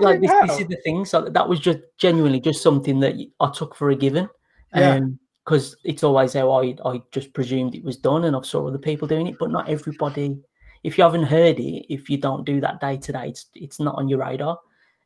[0.00, 1.04] But, like this, this is the thing.
[1.04, 4.28] So that was just genuinely just something that I took for a given.
[4.74, 5.00] Yeah.
[5.44, 8.78] because it's always how I, I just presumed it was done and I've saw other
[8.78, 10.36] people doing it, but not everybody.
[10.82, 13.80] If you haven't heard it, if you don't do that day to day, it's it's
[13.80, 14.58] not on your radar.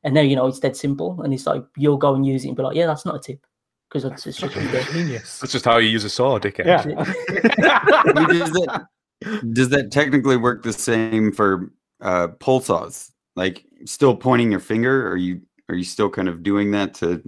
[0.04, 2.48] And now you know it's dead simple, and it's like you'll go and use it
[2.48, 3.44] and be like, yeah, that's not a tip
[3.88, 4.54] because it's, it's just
[4.92, 5.38] genius.
[5.38, 6.66] That's just how you use a saw, dickhead.
[6.66, 6.82] Yeah.
[8.28, 8.86] Does that
[9.52, 13.10] does that technically work the same for uh, pull saws?
[13.34, 15.08] Like still pointing your finger?
[15.10, 17.22] Are you are you still kind of doing that to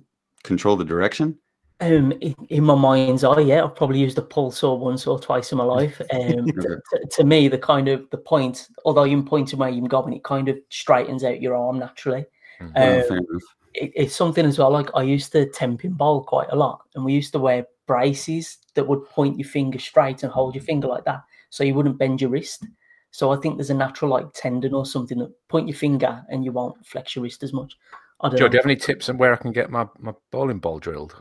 [0.44, 1.38] control the direction?
[1.82, 5.18] Um, in, in my mind's eye, yeah, I've probably used a pull saw once or
[5.18, 6.00] twice in my life.
[6.12, 6.74] Um, Okay.
[6.92, 10.22] to, to me, the kind of the point, although you're pointing where you're going, it
[10.24, 12.26] kind of straightens out your arm naturally.
[12.60, 12.72] Mhm.
[12.76, 13.26] Oh, Um,
[13.74, 14.70] it, it's something as well.
[14.70, 18.58] Like I used to tenpin bowl quite a lot, and we used to wear braces
[18.74, 21.98] that would point your finger straight and hold your finger like that, so you wouldn't
[21.98, 22.66] bend your wrist.
[23.10, 26.44] So I think there's a natural like tendon or something that point your finger and
[26.44, 27.76] you won't flex your wrist as much.
[28.20, 28.48] I don't Joe, know.
[28.50, 31.20] do you have any tips on where I can get my, my bowling ball drilled?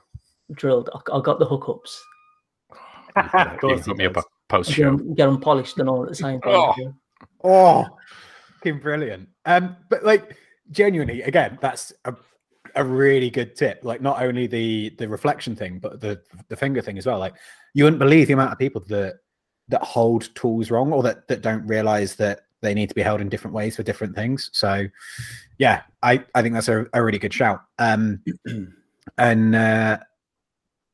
[0.54, 0.90] Drilled.
[0.94, 1.98] I, I got the hookups.
[3.16, 4.26] You Of can course put he me up a does.
[4.50, 4.98] post Get show.
[4.98, 6.54] them, polished and all at the same time.
[6.54, 6.74] Oh.
[6.78, 6.90] yeah.
[7.44, 7.86] Oh,
[8.60, 9.30] fucking brilliant.
[9.46, 10.38] Um, but like
[10.72, 12.14] genuinely, again, that's a,
[12.76, 13.80] a really good tip.
[13.84, 17.20] Like not only the the reflection thing, but the the finger thing as well.
[17.20, 17.34] Like
[17.74, 19.16] you wouldn't believe the amount of people that
[19.70, 23.22] that hold tools wrong or that that don't realize that they need to be held
[23.22, 24.50] in different ways for different things.
[24.54, 24.88] So
[25.58, 27.64] yeah, I I think that's a, a really good shout.
[27.78, 28.24] Um,
[29.18, 30.00] and uh,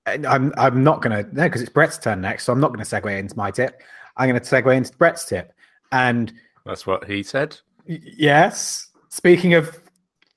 [0.06, 2.84] and I'm I'm not gonna no because it's Brett's turn next, so I'm not gonna
[2.84, 3.82] segue into my tip.
[4.18, 5.54] I'm gonna segue into Brett's tip.
[5.92, 6.34] And
[6.66, 7.58] That's what he said.
[7.88, 8.90] Y- Yes.
[9.10, 9.78] Speaking of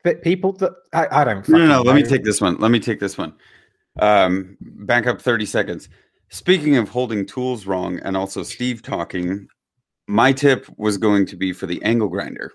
[0.03, 1.47] fit people that I, I don't.
[1.49, 1.73] No, no, no.
[1.79, 2.57] fucking Let me take this one.
[2.59, 3.35] Let me take this one.
[3.99, 5.89] Um, back up 30 seconds.
[6.31, 9.47] Speaking of holding tools wrong and also Steve talking,
[10.07, 12.53] my tip was going to be for the angle grinder.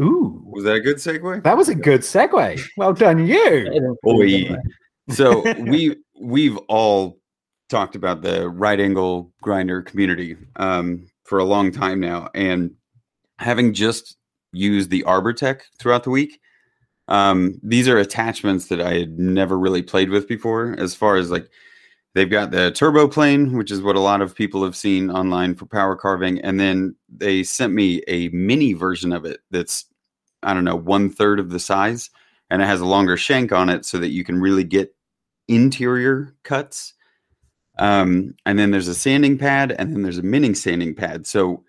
[0.00, 1.42] Ooh, Was that a good segue?
[1.42, 2.60] that was a good segue.
[2.76, 3.64] Well done, you.
[3.64, 4.12] Better than Oi.
[4.12, 4.56] food, anyway.
[5.10, 7.18] So we we've all
[7.68, 12.72] talked about the right angle grinder community um, for a long time now, and
[13.38, 14.16] having just
[14.52, 16.40] used the Arbortech throughout the week,
[17.08, 20.74] um, these are attachments that I had never really played with before.
[20.78, 21.48] As far as like,
[22.14, 25.54] they've got the turbo plane, which is what a lot of people have seen online
[25.54, 29.86] for power carving, and then they sent me a mini version of it that's
[30.42, 32.10] I don't know one third of the size,
[32.50, 34.94] and it has a longer shank on it so that you can really get
[35.48, 36.94] interior cuts.
[37.78, 41.26] Um, and then there's a sanding pad, and then there's a mining sanding pad.
[41.26, 41.64] So,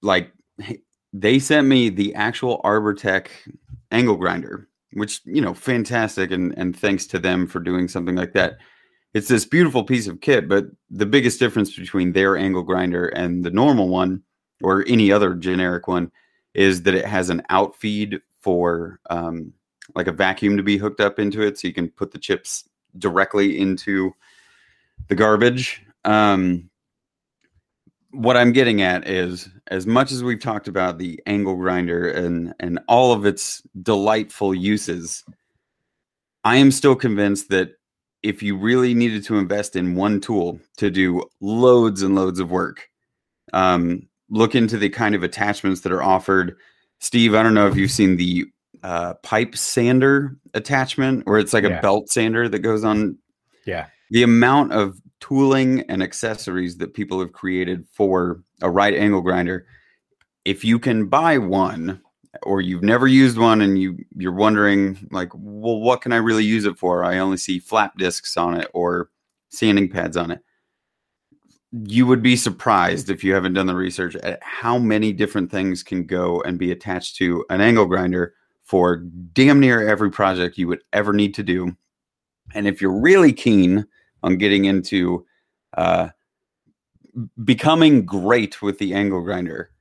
[0.00, 0.32] like,
[1.12, 3.28] they sent me the actual Arbortech
[3.90, 8.32] angle grinder, which you know, fantastic, and and thanks to them for doing something like
[8.34, 8.58] that.
[9.14, 13.44] It's this beautiful piece of kit, but the biggest difference between their angle grinder and
[13.44, 14.22] the normal one,
[14.62, 16.10] or any other generic one,
[16.54, 19.52] is that it has an outfeed for um,
[19.94, 22.68] like a vacuum to be hooked up into it, so you can put the chips
[22.98, 24.12] directly into
[25.08, 25.84] the garbage.
[26.04, 26.70] Um,
[28.12, 32.54] what I'm getting at is, as much as we've talked about the angle grinder and
[32.60, 35.24] and all of its delightful uses,
[36.44, 37.76] I am still convinced that
[38.22, 42.50] if you really needed to invest in one tool to do loads and loads of
[42.50, 42.88] work,
[43.52, 46.56] um, look into the kind of attachments that are offered.
[47.00, 48.46] Steve, I don't know if you've seen the
[48.82, 51.78] uh, pipe sander attachment, or it's like Yeah.
[51.78, 53.18] a belt sander that goes on.
[53.66, 53.86] Yeah.
[54.10, 59.66] The amount of tooling and accessories that people have created for a right angle grinder,
[60.44, 62.00] if you can buy one
[62.42, 66.44] or you've never used one and you you're wondering like, well, what can I really
[66.44, 67.04] use it for?
[67.04, 69.10] I only see flap discs on it or
[69.50, 70.40] sanding pads on it.
[71.72, 75.82] You would be surprised if you haven't done the research at how many different things
[75.82, 78.96] can go and be attached to an angle grinder for
[79.32, 81.74] damn near every project you would ever need to do.
[82.54, 83.86] And if you're really keen
[84.22, 85.26] on getting into
[85.76, 86.08] uh,
[87.44, 89.71] becoming great with the angle grinder,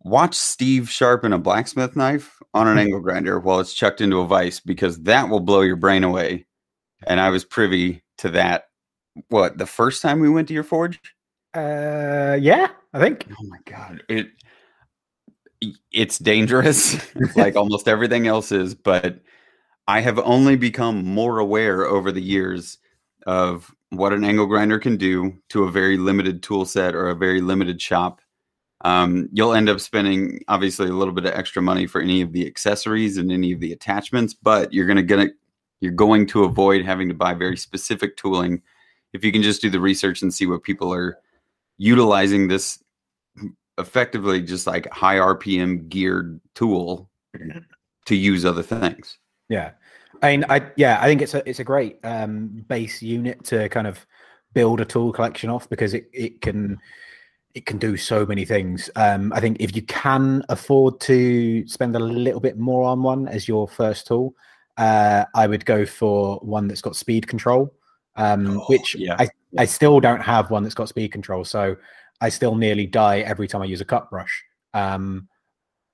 [0.00, 4.26] watch Steve sharpen a blacksmith knife on an angle grinder while it's chucked into a
[4.26, 6.46] vise because that will blow your brain away.
[7.06, 8.64] And I was privy to that.
[9.28, 11.00] What the first time we went to your forge?
[11.54, 13.26] Uh, yeah, I think.
[13.30, 14.28] Oh my god, it
[15.90, 16.96] it's dangerous,
[17.36, 18.74] like almost everything else is.
[18.74, 19.20] But
[19.88, 22.78] I have only become more aware over the years
[23.26, 27.16] of what an angle grinder can do to a very limited tool set or a
[27.16, 28.20] very limited shop.
[28.82, 32.32] Um, you'll end up spending obviously a little bit of extra money for any of
[32.32, 35.30] the accessories and any of the attachments, but you're gonna get
[35.80, 38.62] you're going to avoid having to buy very specific tooling
[39.12, 41.18] if you can just do the research and see what people are
[41.78, 42.82] utilizing this
[43.78, 47.08] effectively just like high RPM geared tool
[48.06, 49.18] to use other things.
[49.48, 49.70] Yeah,
[50.22, 53.68] I mean, I yeah, I think it's a it's a great um, base unit to
[53.68, 54.04] kind of
[54.52, 56.78] build a tool collection off because it it can
[57.58, 58.88] it can do so many things.
[58.96, 63.26] Um, I think if you can afford to spend a little bit more on one
[63.28, 64.34] as your first tool,
[64.76, 67.74] uh, I would go for one that's got speed control.
[68.16, 69.16] Um, Oh, which yeah.
[69.18, 71.76] I I still don't have one that's got speed control, so
[72.20, 74.44] I still nearly die every time I use a cup brush.
[74.74, 75.28] Um,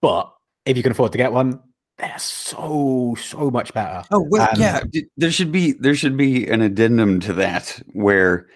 [0.00, 0.32] but
[0.66, 1.60] if you can afford to get one,
[1.98, 4.02] they're so so much better.
[4.10, 4.82] Oh well, Um, yeah.
[5.16, 8.48] There should be there should be an addendum to that where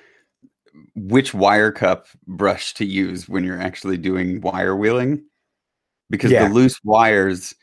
[0.94, 5.24] which wire cup brush to use when you're actually doing wire wheeling,
[6.10, 6.48] because Yeah.
[6.48, 7.54] the loose wires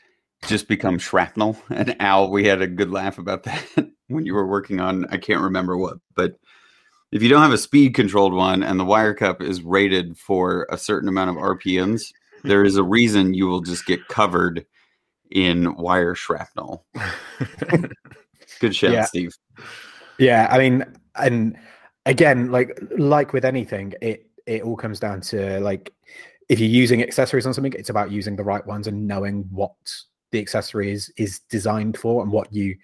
[0.46, 1.56] just become shrapnel.
[1.70, 3.64] And Al, we had a good laugh about that
[4.08, 6.36] when you were working on I can't remember what, but
[7.12, 10.66] if you don't have a speed controlled one and the wire cup is rated for
[10.70, 12.90] a certain amount of RPMs, there is a mm-hmm.
[12.90, 14.66] reason you will just get covered
[15.30, 16.84] in wire shrapnel.
[18.60, 19.04] Good shout, Yeah.
[19.04, 19.32] Steve.
[20.18, 20.84] Yeah, I mean,
[21.16, 21.56] and
[22.06, 25.92] again, like like with anything, it it all comes down to like
[26.48, 29.74] if you're using accessories on something, it's about using the right ones and knowing what
[30.32, 32.76] the accessory is is designed for and what you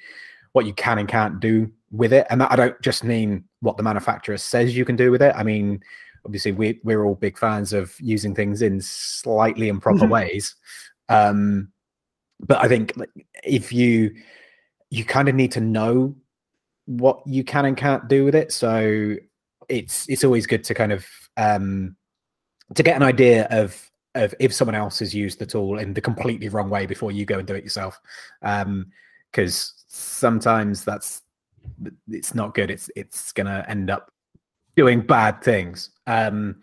[0.52, 2.26] what you can and can't do with it.
[2.28, 5.34] And that I don't just mean what the manufacturer says you can do with it.
[5.34, 5.80] I mean,
[6.26, 10.10] obviously we we're all big fans of using things in slightly improper Mhm.
[10.10, 10.54] ways.
[11.08, 11.72] Um
[12.40, 13.10] but I think like,
[13.44, 14.14] if you
[14.90, 16.14] you kind of need to know
[16.86, 18.52] what you can and can't do with it.
[18.52, 19.16] So
[19.68, 21.96] it's it's always good to kind of um
[22.74, 26.00] to get an idea of of if someone else has used the tool in the
[26.00, 27.98] completely wrong way before you go and do it yourself.
[28.42, 28.86] Um
[29.30, 31.22] because sometimes that's
[32.10, 32.70] it's not good.
[32.70, 34.12] It's it's gonna end up
[34.76, 35.90] doing bad things.
[36.06, 36.56] Um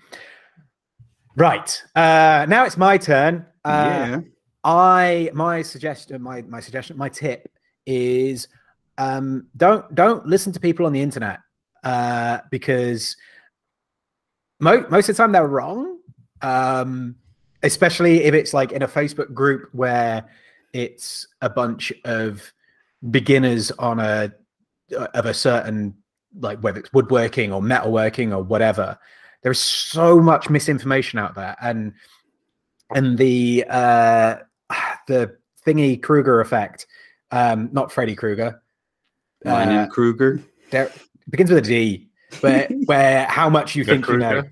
[1.36, 1.82] right.
[1.96, 3.46] Uh now it's my turn.
[3.66, 3.70] Uh
[4.10, 4.20] yeah.
[4.64, 7.50] I my suggestion, my my suggestion, my tip
[7.86, 8.48] is
[9.00, 11.40] um, don't don't listen to people on the internet.
[11.84, 13.16] uh, because
[14.60, 15.98] mo- most of the time they're wrong.
[16.42, 17.16] Um,
[17.64, 20.26] especially if it's like in a Facebook group where
[20.74, 22.54] it's a bunch of
[23.12, 24.32] beginners on a
[25.14, 25.96] of a certain
[26.40, 28.98] like whether it's woodworking or metalworking or whatever.
[29.42, 31.94] There's so much misinformation out there, and
[32.94, 34.36] and the uh,
[35.08, 35.36] the
[35.66, 36.88] thingy Kruger effect,
[37.32, 38.62] um, not Freddy Krueger.
[39.46, 40.42] Mine Uh, and Kruger.
[40.72, 40.92] there
[41.30, 42.10] begins with a D,
[42.42, 44.44] where where how much you The think you know.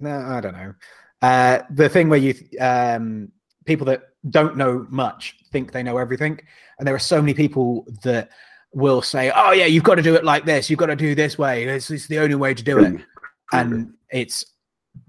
[0.00, 0.74] No, I don't know.
[1.22, 3.30] Uh, the thing where you um,
[3.64, 6.38] people that don't know much think they know everything,
[6.78, 8.30] and there are so many people that
[8.72, 10.68] will say, "Oh yeah, you've got to do it like this.
[10.70, 11.64] You've got to do this way.
[11.64, 13.00] This is the only way to do it,"
[13.52, 14.44] and it's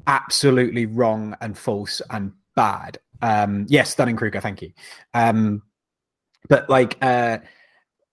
[0.08, 2.98] absolutely wrong and false and bad.
[3.22, 4.72] Um, yes, Dunning-Kruger, thank you.
[5.14, 5.62] Um,
[6.48, 7.40] but like, uh,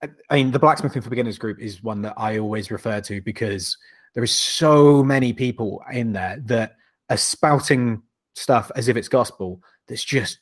[0.01, 3.77] I- mean, the blacksmithing for beginners group is one that I always refer to because
[4.13, 6.75] there is so many people in there that
[7.09, 8.01] are spouting
[8.35, 9.61] stuff as if it's gospel.
[9.87, 10.39] That's just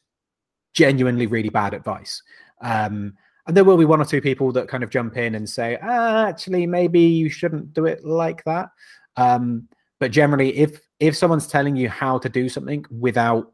[0.73, 2.21] genuinely really bad advice.
[2.61, 3.13] Um,
[3.47, 5.77] and there will be one or two people that kind of jump in and say,
[5.81, 8.69] ah, actually, maybe you shouldn't do it like that.
[9.17, 9.67] Um,
[9.99, 13.51] but generally, if if someone's telling you how to do something without,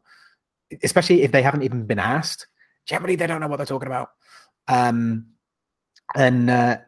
[0.82, 2.46] especially if they haven't even been asked,
[2.86, 4.10] generally they don't know what they're talking about.
[4.68, 5.26] Um,
[6.14, 6.78] and uh,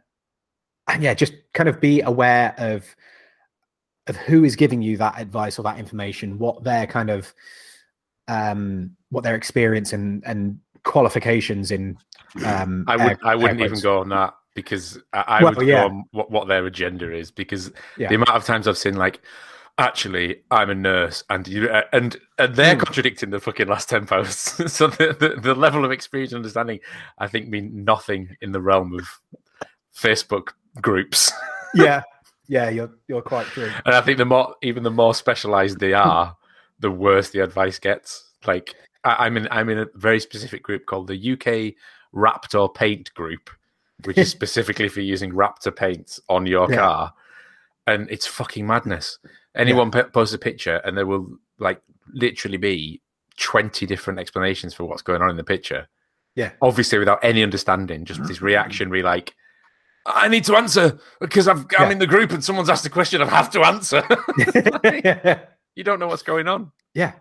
[0.88, 2.84] and yeah, just kind of be aware of
[4.06, 7.32] of who is giving you that advice or that information, what their kind of
[8.28, 11.96] um what their experience and and qualifications in
[12.44, 15.66] um I would air- I wouldn't even go on that because I, I Well, would
[15.66, 15.80] yeah.
[15.80, 18.08] go on what, what their agenda is because Yeah.
[18.08, 19.20] the amount of times I've seen like
[19.78, 22.80] actually I'm a nurse and you uh, and and they're Hmm.
[22.80, 24.72] contradicting the fucking last ten posts.
[24.72, 26.80] so the, the the level of experience and understanding
[27.18, 29.08] I think mean nothing in the realm of
[29.96, 31.32] Facebook groups.
[31.74, 32.02] yeah
[32.48, 35.92] yeah you're you're quite true And I think the more, even the more specialized they
[35.92, 36.36] are,
[36.80, 38.30] the worse the advice gets.
[38.46, 41.74] Like I, I'm in, I'm in a very specific group called the UK
[42.14, 43.50] Raptor Paint Group,
[44.04, 46.76] which is specifically for using Raptor paints on your Yeah.
[46.76, 47.14] car,
[47.86, 49.18] and it's fucking madness.
[49.56, 51.80] Anyone po- posts a picture, and there will like
[52.12, 53.00] literally be
[53.38, 55.88] twenty different explanations for what's going on in the picture.
[56.36, 56.50] Yeah.
[56.62, 58.46] obviously without any understanding, just this mm-hmm.
[58.46, 59.34] reactionary like.
[60.06, 61.90] I need to answer because I've, I'm Yeah.
[61.92, 63.22] in the group and someone's asked a question.
[63.22, 64.02] I have to answer.
[65.76, 66.72] you don't know what's going on.
[66.94, 67.12] Yeah,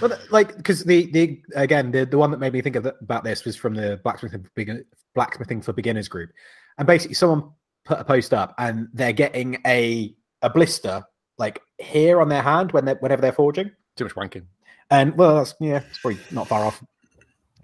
[0.00, 2.94] well, like because the the again the the one that made me think of th-
[3.00, 6.30] about this was from the blacksmithing for blacksmithing for beginners group,
[6.78, 7.50] and basically someone
[7.84, 11.04] put a post up and they're getting a a blister
[11.38, 14.44] like hair on their hand when they whenever they're forging, Too much wanking.
[14.90, 16.82] and well, that's yeah, it's probably not far off.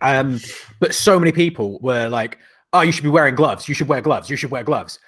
[0.00, 0.40] Um,
[0.80, 2.38] but so many people were like,
[2.72, 3.68] "Oh, you should be wearing gloves.
[3.68, 4.30] You should wear gloves.
[4.30, 4.98] You should wear gloves."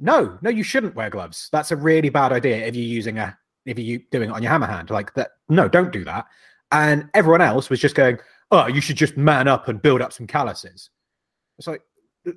[0.00, 1.48] No, no, you shouldn't wear gloves.
[1.50, 4.52] That's a really bad idea if you're using a if you're doing it on your
[4.52, 5.30] hammer hand like that.
[5.48, 6.26] No, don't do that.
[6.72, 8.18] And everyone else was just going,
[8.50, 10.90] "Oh, you should just man up and build up some calluses."
[11.58, 11.82] It's like,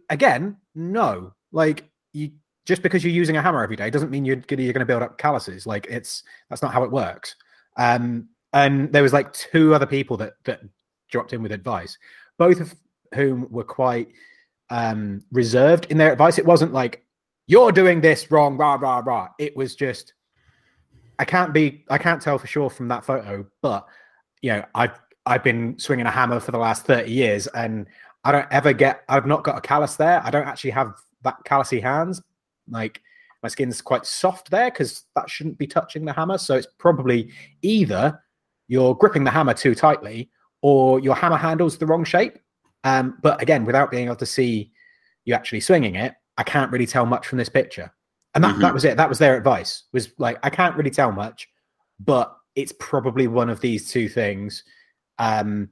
[0.09, 1.33] again, no.
[1.51, 2.31] Like you
[2.65, 5.03] just because you're using a hammer every day doesn't mean you're gonna you're gonna build
[5.03, 5.65] up calluses.
[5.65, 7.35] Like it's that's not how it works.
[7.77, 10.61] Um, and there was like two other people that that
[11.09, 11.97] dropped in with advice,
[12.37, 12.75] both of
[13.13, 14.09] whom were quite
[14.69, 16.37] um, reserved in their advice.
[16.37, 17.03] It wasn't like
[17.47, 19.29] you're doing this wrong, rah rah rah.
[19.39, 20.13] It was just
[21.19, 23.85] I can't be I can't tell for sure from that photo, but
[24.41, 27.87] you know I've I've been swinging a hammer for the last thirty years, and
[28.23, 30.21] I don't ever get I've not got a callus there.
[30.23, 30.93] I don't actually have
[31.23, 32.21] that callousy hands.
[32.69, 33.01] Like
[33.43, 36.37] my skin's quite soft there because that shouldn't be touching the hammer.
[36.37, 38.21] So it's probably either
[38.67, 40.29] you're gripping the hammer too tightly
[40.61, 42.37] or your hammer handle's the wrong shape.
[42.83, 44.71] Um, but again, without being able to see
[45.25, 47.91] you actually swinging it, I can't really tell much from this picture.
[48.33, 48.95] And that, that was it.
[48.95, 49.83] That was their advice.
[49.91, 51.49] Was like I can't really tell much,
[51.99, 54.63] but it's probably one of these two things.
[55.19, 55.69] Um,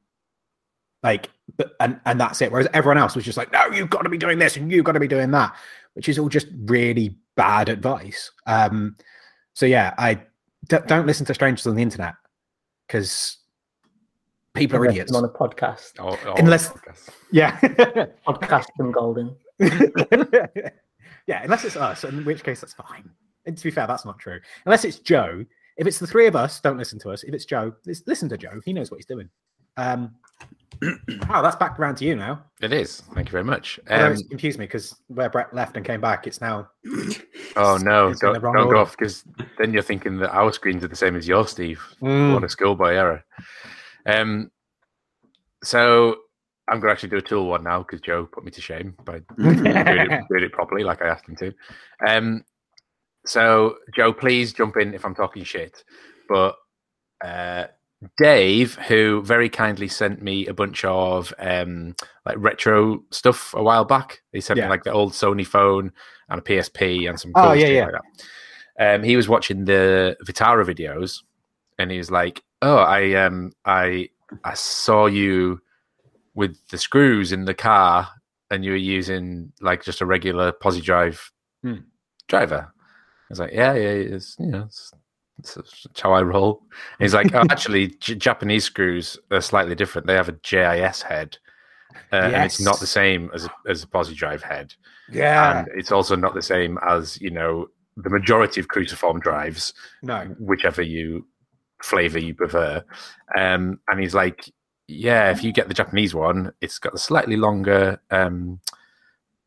[1.02, 2.52] like, but and and that's it.
[2.52, 4.84] Whereas everyone else was just like, no, you've got to be doing this and you've
[4.84, 5.56] got to be doing that,
[5.94, 8.32] which is all just really bad advice.
[8.46, 8.96] Um,
[9.54, 10.16] so yeah, I
[10.68, 12.16] d- don't listen to strangers on the internet
[12.88, 13.38] because
[14.54, 15.16] people are Unless idiots.
[15.16, 15.92] On a podcast.
[16.00, 16.74] Or, or Unless-
[17.32, 17.60] Yeah.
[18.28, 19.36] Podcast them golden.
[21.28, 23.10] yeah, unless it's us, in which case that's fine.
[23.46, 24.40] And to be fair, that's not true.
[24.66, 25.46] Unless it's Joe.
[25.78, 27.24] If it's the three of us, don't listen to us.
[27.24, 28.60] If it's Joe, lis- listen to Joe.
[28.66, 29.30] He knows what he's doing.
[29.78, 30.16] Um,
[31.28, 32.44] wow, that's back around to you now.
[32.62, 33.02] It is.
[33.14, 33.80] Thank you very much.
[33.90, 36.70] Um, it's confused me because where Brett left and came back, it's now.
[37.56, 38.08] oh no!
[38.12, 38.76] it's in the Don't, wrong don't order.
[38.76, 39.24] go off because
[39.58, 41.82] then you're thinking that our screens are the same as yours, Steve.
[42.02, 42.34] Mm.
[42.34, 43.24] What a schoolboy error.
[44.06, 44.52] Um,
[45.64, 46.16] so
[46.70, 48.96] I'm going to actually do a tool one now because Joe put me to shame
[49.04, 51.54] by doing it, doing it properly, like I asked him to.
[52.08, 52.44] Um,
[53.26, 55.84] So, Joe, please jump in if I'm talking shit.
[56.30, 56.56] But
[57.24, 57.66] uh,
[58.18, 61.96] Dave, who very kindly sent me a bunch of um,
[62.26, 64.22] like retro stuff a while back.
[64.32, 64.66] He sent Yeah.
[64.66, 65.92] me like the old Sony phone
[66.30, 67.86] and a PSP and some Oh, yeah, yeah.
[67.86, 67.94] like
[68.78, 68.96] that.
[68.96, 71.18] Um, he was watching the Vitara videos,
[71.78, 74.10] and he was like, "Oh, I um, I
[74.46, 75.62] I saw you
[76.36, 78.08] with the screws in the car,
[78.50, 81.20] and you were using like just a regular Pozidriv
[81.62, 81.80] Hmm.
[82.30, 84.94] driver." I was like, "Yeah, yeah, it's you know." It's,
[85.40, 86.62] it's, it's how I roll.
[86.72, 90.08] And he's like, oh, actually, J- Japanese screws are slightly different.
[90.08, 91.38] They have a JIS head,
[92.12, 94.74] uh, and it's not the same as a, as a Pozidriv head
[95.12, 95.60] Yeah.
[95.60, 97.68] and it's also not the same as you know
[97.98, 99.74] the majority of cruciform drives,
[100.04, 100.26] no.
[100.40, 101.26] whichever you
[101.84, 102.84] flavor you prefer.
[103.38, 104.52] Um, and he's like,
[104.88, 108.60] yeah, if you get the Japanese one, it's got the slightly longer um,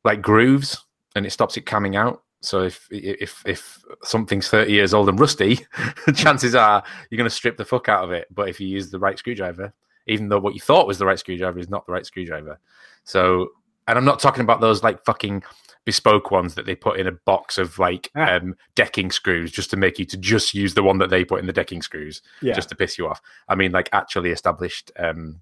[0.04, 0.84] like grooves,
[1.16, 2.22] and it stops it coming out.
[2.42, 5.58] So if if if something's thirty years old and rusty,
[6.14, 8.26] chances are you're going to strip the fuck out of it.
[8.34, 9.72] But if you use the right screwdriver,
[10.08, 12.58] even though what you thought was the right screwdriver is not the right screwdriver,
[13.04, 13.48] so
[13.88, 15.42] and I'm not talking about those like fucking
[15.84, 18.34] bespoke ones that they put in a box of like Ah.
[18.36, 21.40] um, decking screws just to make you to just use the one that they put
[21.40, 22.54] in the decking screws Yeah.
[22.54, 23.20] just to piss you off.
[23.48, 25.40] I mean, like actually established um,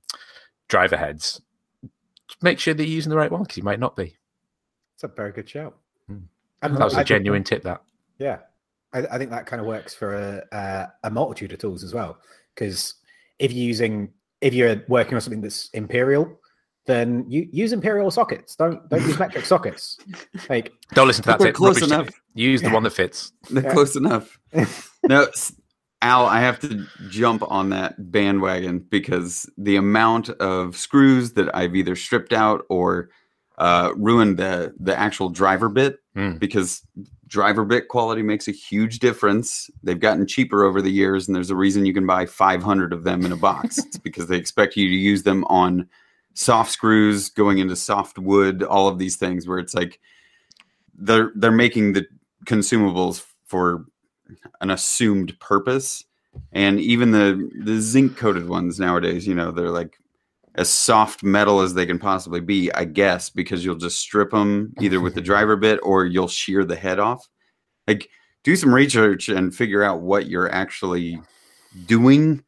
[0.68, 1.40] driver heads.
[2.40, 4.16] Make sure that you're using the right one because you might not be.
[4.94, 5.76] It's a very good shout.
[6.62, 7.62] And That was I- a genuine tip.
[7.62, 7.82] That
[8.18, 8.38] Yeah,
[8.92, 11.94] I, I think that kind of works for a, a, a multitude of tools as
[11.94, 12.18] well.
[12.54, 12.94] Because
[13.38, 16.38] if you're using, if you're working on something that's imperial,
[16.86, 18.56] then you use imperial sockets.
[18.56, 19.98] Don't don't use metric sockets.
[20.48, 21.54] Like don't listen to that We're tip.
[21.54, 22.00] close Rubbish tip.
[22.00, 22.20] enough.
[22.34, 22.74] Use the Yeah.
[22.74, 23.32] one that fits.
[23.50, 23.72] They're Yeah.
[23.72, 24.38] close enough.
[25.08, 25.28] no,
[26.02, 31.76] Al, I have to jump on that bandwagon because the amount of screws that I've
[31.76, 33.10] either stripped out or
[33.60, 36.38] uh, ruined the the actual driver bit Hmm.
[36.38, 36.82] because
[37.28, 39.70] driver bit quality makes a huge difference.
[39.84, 43.04] They've gotten cheaper over the years, and there's a reason you can buy 500 of
[43.04, 43.78] them in a box.
[43.86, 45.88] it's because they expect you to use them on
[46.34, 50.00] soft screws, going into soft wood, all of these things where it's like
[50.98, 52.06] they're they're making the
[52.46, 53.84] consumables for
[54.60, 56.04] an assumed purpose
[56.52, 59.98] and even the the zinc coated ones nowadays you know they're like
[60.56, 64.72] as soft metal as they can possibly be i guess because you'll just strip them
[64.80, 67.28] either with the driver bit or you'll shear the head off.
[67.86, 68.08] Like
[68.42, 71.20] do some research and figure out what you're actually
[71.86, 72.42] doing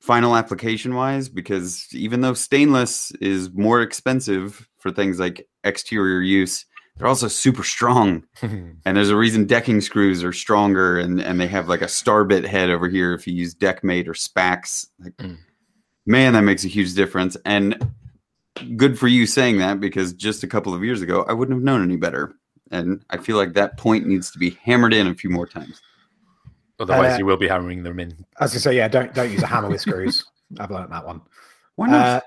[0.00, 6.66] final application wise because even though stainless is more expensive for things like exterior use
[6.96, 8.24] they're also super strong.
[8.84, 12.24] And there's a reason decking screws are stronger and, and they have like a star
[12.24, 14.88] bit head over here if you use deckmate or spax.
[14.98, 15.38] Like, Mm.
[16.06, 17.90] Man that makes a huge difference and
[18.76, 21.64] good for you saying that because just a couple of years ago i wouldn't have
[21.64, 22.34] known any better
[22.70, 25.80] and i feel like that point needs to be hammered in a few more times
[26.80, 28.12] Otherwise, Uh, you will be hammering them in.
[28.40, 30.24] As I say, yeah, don't don't use a hammer with screws.
[30.58, 31.20] I've learned that one.
[31.76, 32.24] why not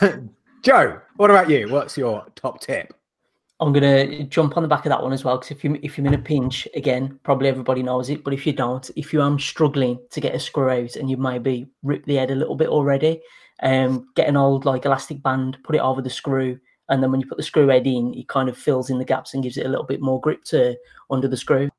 [0.00, 0.16] Uh,
[0.62, 1.68] Joe, what about you?
[1.68, 2.92] What's your top tip?
[3.58, 5.96] I'm gonna jump on the back of that one as well because if you if
[5.96, 8.22] you're in a pinch again, probably everybody knows it.
[8.22, 11.16] But if you don't, if you are struggling to get a screw out and you
[11.16, 13.22] maybe rip the head a little bit already,
[13.62, 16.58] um, get an old like elastic band, put it over the screw,
[16.90, 19.04] and then when you put the screw head in, it kind of fills in the
[19.04, 20.76] gaps and gives it a little bit more grip to
[21.10, 21.70] under the screw.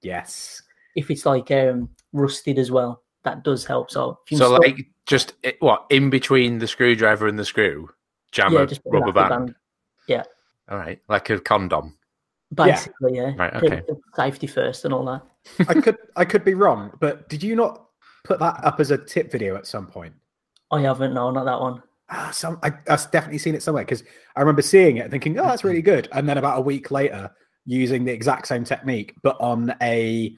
[0.00, 0.62] Yes.
[0.96, 3.90] If it's like um, rusted as well, that does help.
[3.90, 7.90] So if you So, like, just what in between the screwdriver and the screw,
[8.32, 9.54] jam a just rubber elastic band.
[10.72, 11.98] All right, like a condom.
[12.54, 13.82] basically, yeah, Right, okay.
[14.16, 15.22] safety first and all that.
[15.68, 17.88] I could I could be wrong, but did you not
[18.24, 20.14] put that up as a tip video at some point?
[20.70, 21.82] I haven't, no, not that one.
[22.08, 24.02] Ah, some I, I've definitely seen it somewhere because
[24.34, 26.90] I remember seeing it and thinking, "Oh, that's really good," and then about a week
[26.90, 27.30] later,
[27.66, 30.34] using the exact same technique but on a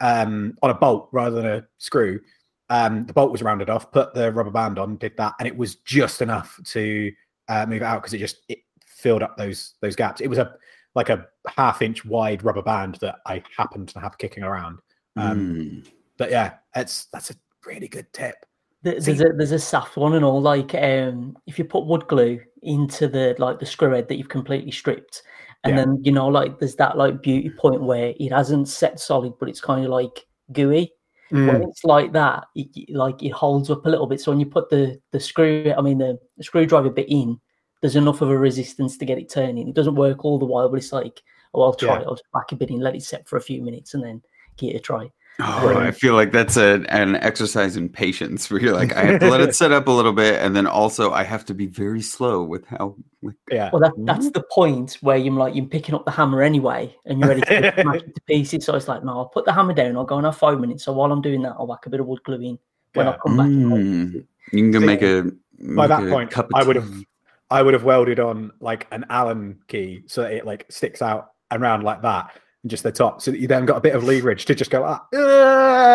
[0.00, 2.20] um, on a bolt rather than a screw.
[2.68, 5.56] Um, the bolt was rounded off, put the rubber band on, did that, and it
[5.56, 7.10] was just enough to
[7.48, 8.58] uh, move it out because it just it
[8.98, 10.20] filled up those those gaps.
[10.20, 10.54] It was a
[10.94, 11.26] like a
[11.56, 14.78] half inch wide rubber band that I happened to have kicking around.
[15.16, 15.38] Um,
[15.84, 15.88] Mm.
[16.16, 17.34] But yeah, it's that's a
[17.64, 18.34] really good tip.
[18.82, 20.40] There- See- There's a there's a soft one and all.
[20.40, 24.28] Like um, if you put wood glue into the like the screw head that you've
[24.28, 25.22] completely stripped,
[25.64, 25.84] and Yeah.
[25.84, 29.48] then you know like there's that like beauty point where it hasn't set solid, but
[29.48, 30.92] it's kind of like gooey.
[31.30, 34.20] When it's like that, it, it- like it holds up a little bit.
[34.20, 37.38] So when you put the the screw, I mean the, the screwdriver bit in,
[37.80, 39.68] there's enough of a resistance to get it turning.
[39.68, 41.22] It doesn't work all the while, but it's like,
[41.54, 42.06] oh, I'll try Yeah.
[42.06, 44.22] I'll just back a bit in, let it set for a few minutes, and then
[44.56, 45.10] give it a try.
[45.40, 49.20] Oh, I feel like that's a, an exercise in patience where you're like, I have
[49.20, 51.66] to let it set up a little bit, and then also I have to be
[51.66, 52.96] very slow with how.
[53.22, 53.70] Like, Yeah.
[53.72, 57.20] Well, that, that's the point where you're like you're picking up the hammer anyway, and
[57.20, 58.64] you're ready to smash it to pieces.
[58.64, 59.96] So it's like, no, I'll put the hammer down.
[59.96, 60.82] I'll go and have five minutes.
[60.82, 62.58] So while I'm doing that, I'll whack a bit of wood glue in.
[62.94, 63.12] When Yeah.
[63.12, 64.12] I come back, Mm.
[64.14, 64.24] you
[64.58, 65.30] can go So, make a.
[65.76, 67.06] By that a point, cup of I would have, tea.
[67.50, 71.32] I would have welded on like an Allen key so that it like sticks out
[71.50, 72.30] around like that,
[72.62, 74.70] and just the top, so that you then got a bit of leverage to just
[74.70, 75.06] go ah,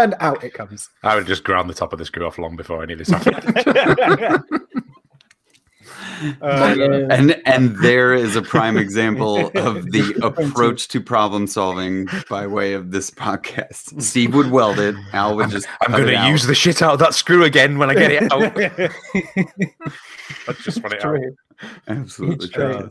[0.03, 0.89] and out it comes.
[1.03, 2.99] I would have just ground the top of the screw off long before any of
[2.99, 4.43] this happened.
[6.41, 6.75] Uh,
[7.09, 12.73] And and there is a prime example of the approach to problem solving by way
[12.73, 14.01] of this podcast.
[14.01, 14.95] Steve would weld it.
[15.13, 15.67] Al would just.
[15.81, 18.11] I'm cut going to use the shit out of that screw again when I get
[18.11, 18.41] it out.
[20.47, 21.15] I just want it out.
[21.15, 21.35] True.
[21.87, 22.73] absolutely true.
[22.73, 22.89] true.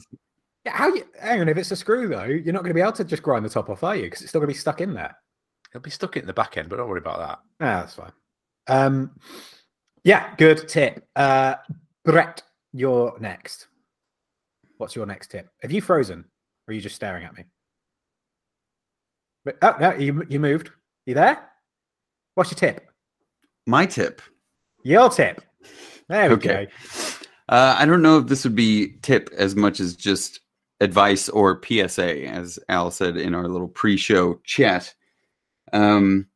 [0.65, 1.49] Yeah, how you hang on?
[1.49, 3.49] If it's a screw though, you're not going to be able to just grind the
[3.49, 4.05] top off, are you?
[4.05, 5.17] Because it's still going to be stuck in there.
[5.71, 7.39] It'll be stuck in the back end, but don't worry about that.
[7.61, 8.13] Ah, that's fine.
[8.69, 9.13] Um,
[10.05, 11.05] yeah, good tip.
[11.17, 11.55] Uh,
[12.05, 12.43] Brett,
[12.73, 13.69] you're next.
[14.79, 15.49] What's your next tip?
[15.63, 16.21] Have you frozen,
[16.67, 17.45] or are you just staring at me?
[19.45, 20.71] But, oh, no, you you moved.
[21.07, 21.51] You there?
[22.35, 22.89] What's your tip?
[23.67, 24.23] My tip.
[24.85, 25.43] Your tip.
[26.09, 26.67] There we Okay.
[26.67, 26.71] go.
[27.49, 30.41] Uh, I don't know if this would be tip as much as just
[30.81, 34.95] advice or PSA, as Al said in our little pre-show chat.
[35.73, 36.27] Um,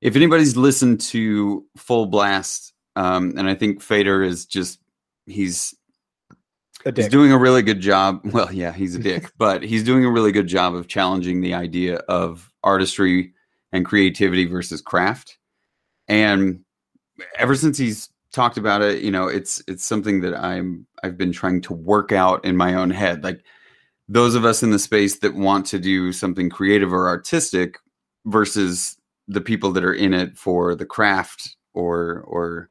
[0.00, 4.80] if anybody's listened to Full Blast, um, and I think Fader is just
[5.28, 5.74] he's
[6.94, 8.20] he's doing a really good job.
[8.32, 11.54] Well, yeah, he's a dick, but he's doing a really good job of challenging the
[11.54, 13.32] idea of artistry
[13.72, 15.38] and creativity versus craft.
[16.08, 16.60] And
[17.36, 21.32] ever since he's talked about it, you know, it's it's something that I'm I've been
[21.32, 23.24] trying to work out in my own head.
[23.24, 23.44] Like
[24.08, 27.78] those of us in the space that want to do something creative or artistic
[28.24, 32.70] versus the people that are in it for the craft or or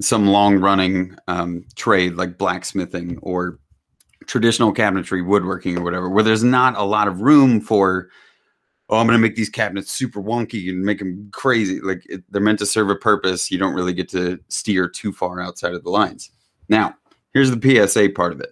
[0.00, 3.58] some long running um, trade like blacksmithing or
[4.26, 8.08] traditional cabinetry, woodworking, or whatever, where there's not a lot of room for,
[8.88, 11.80] oh, I'm going to make these cabinets super wonky and make them crazy.
[11.80, 13.50] Like it, they're meant to serve a purpose.
[13.50, 16.30] You don't really get to steer too far outside of the lines.
[16.68, 16.94] Now,
[17.34, 18.50] here's the PSA part of it.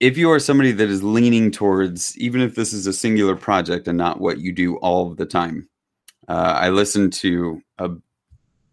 [0.00, 3.88] If you are somebody that is leaning towards, even if this is a singular project
[3.88, 5.68] and not what you do all the time,
[6.28, 7.90] uh, I listened to a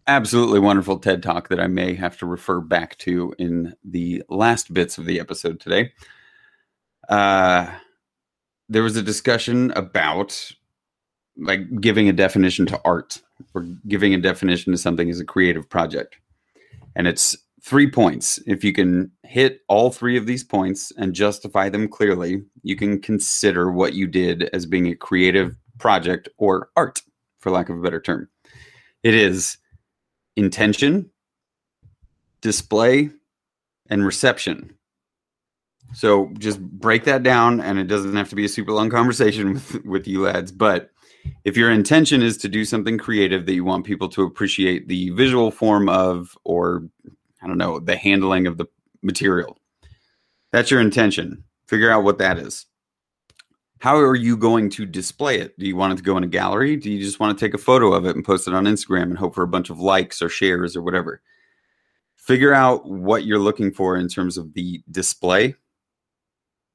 [0.08, 4.74] absolutely wonderful TED talk that I may have to refer back to in the last
[4.74, 5.92] bits of the episode today.
[7.10, 7.72] Uh,
[8.70, 10.52] there was a discussion about
[11.38, 13.22] like giving a definition to art
[13.54, 16.18] or giving a definition to something as a creative project.
[16.96, 18.40] And it's three points.
[18.46, 23.02] If you can hit all three of these points and justify them clearly, you can
[23.02, 27.02] consider what you did as being a creative project or art,
[27.40, 28.30] for lack of a better term.
[29.04, 29.58] It is
[30.36, 31.10] intention,
[32.42, 33.10] display,
[33.90, 34.74] and reception.
[35.94, 39.54] So just break that down, and it doesn't have to be a super long conversation
[39.54, 40.52] with, with you lads.
[40.52, 40.90] But
[41.44, 45.12] if your intention is to do something creative that you want people to appreciate the
[45.12, 46.84] visual form of, or
[47.42, 48.66] I don't know, the handling of the
[49.02, 49.58] material,
[50.52, 51.44] that's your intention.
[51.68, 52.66] Figure out what that is.
[53.80, 55.58] How are you going to display it?
[55.60, 56.76] Do you want it to go in a gallery?
[56.76, 59.04] Do you just want to take a photo of it and post it on Instagram
[59.04, 61.22] and hope for a bunch of likes or shares or whatever?
[62.16, 65.56] Figure out what you're looking for in terms of the display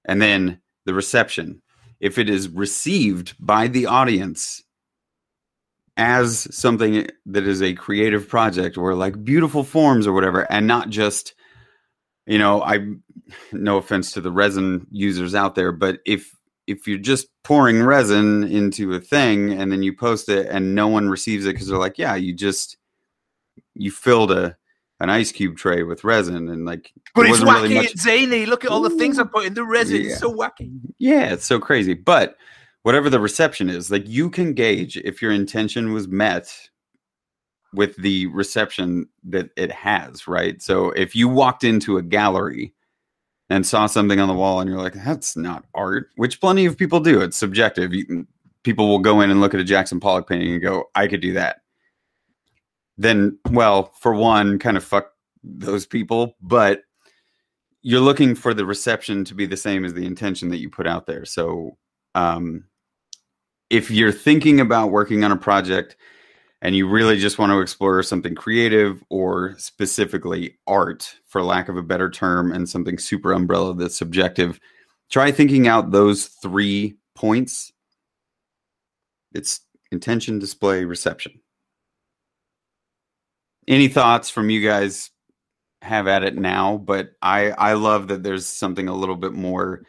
[0.05, 1.63] and then the reception.
[2.01, 4.63] If it is received by the audience
[5.97, 10.89] as something that is a creative project or like beautiful forms or whatever, and not
[10.89, 11.35] just,
[12.27, 12.87] you know, I
[13.53, 16.35] no offense to the resin users out there, but if
[16.71, 20.89] if you're just pouring resin into a thing and then you post it and no
[20.89, 22.77] one receives it because they're like, yeah, you just
[23.75, 24.57] you filled a
[25.01, 28.47] an ice cube tray with resin and like But it's wacky really much- and zany.
[28.47, 29.97] Look at all the things I put in the resin.
[30.03, 30.11] Yeah.
[30.11, 30.71] It's so wacky.
[30.99, 31.95] yeah, it's so crazy.
[31.95, 32.37] But
[32.83, 36.55] whatever the reception is, like you can gauge if your intention was met
[37.73, 40.61] with the reception that it has, right?
[40.61, 42.75] So if you walked into a gallery
[43.51, 46.79] and saw something on the wall and you're like, that's not art, which plenty of
[46.79, 47.21] people do.
[47.21, 47.93] It's subjective.
[48.63, 51.21] People will go in and look at a Jackson Pollock painting and go, I could
[51.21, 51.63] do that.
[52.97, 56.83] Then, well, for one, kind of fuck those people, but
[57.83, 60.87] you're looking for the reception to be the same as the intention that you put
[60.87, 61.25] out there.
[61.25, 61.77] So,
[62.15, 62.65] um,
[63.71, 65.97] if you're thinking about working on a project
[66.63, 71.77] and you really just want to explore something creative or specifically art, for lack of
[71.77, 74.61] a better term, and something super umbrella that's subjective,
[75.11, 77.73] try thinking out those three points.
[79.33, 81.41] It's intention, display, reception.
[83.69, 85.11] Any thoughts from you guys?
[85.83, 89.81] Have at it now, but I I love that there's something a little bit more.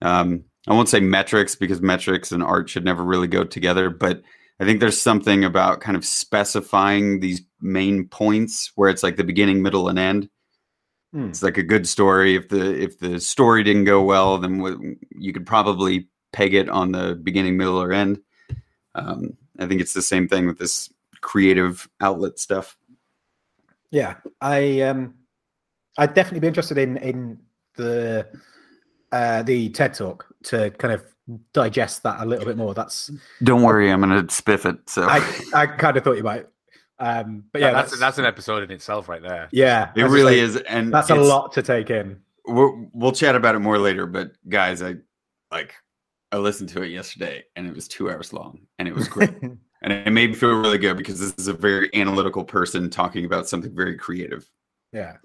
[0.00, 4.22] Um, I won't say metrics because metrics and art should never really go together, but
[4.60, 9.24] I think there's something about kind of specifying these main points where it's like the
[9.24, 10.28] beginning, middle, and end.
[11.12, 11.28] Hmm.
[11.28, 12.36] It's like a good story.
[12.36, 16.68] If the if the story didn't go well, then w- you could probably peg it
[16.68, 18.20] on the beginning, middle, or end.
[18.94, 22.76] Um, I think it's the same thing with this creative outlet stuff.
[23.90, 25.14] Yeah, I um,
[25.98, 27.38] I'd definitely be interested in in
[27.76, 28.26] the
[29.12, 31.13] uh, the TED talk to kind of
[31.52, 32.74] digest that a little bit more.
[32.74, 33.10] That's
[33.42, 34.88] Don't worry, I'm gonna spiff it.
[34.88, 35.18] So I
[35.54, 36.46] I kind of thought you might.
[36.98, 39.48] Um, but yeah, that's that's, that's an episode in itself right there.
[39.52, 42.20] yeah, it really say, is, and That's a lot to take in.
[42.46, 44.06] We'll, we'll chat about it more later.
[44.06, 44.96] But guys, I
[45.50, 45.74] like
[46.30, 49.30] I listened to it yesterday, and it was two hours long, and it was great.
[49.84, 53.24] and it made me feel really good because this is a very analytical person talking
[53.24, 54.48] about something very creative.
[54.92, 55.16] Yeah.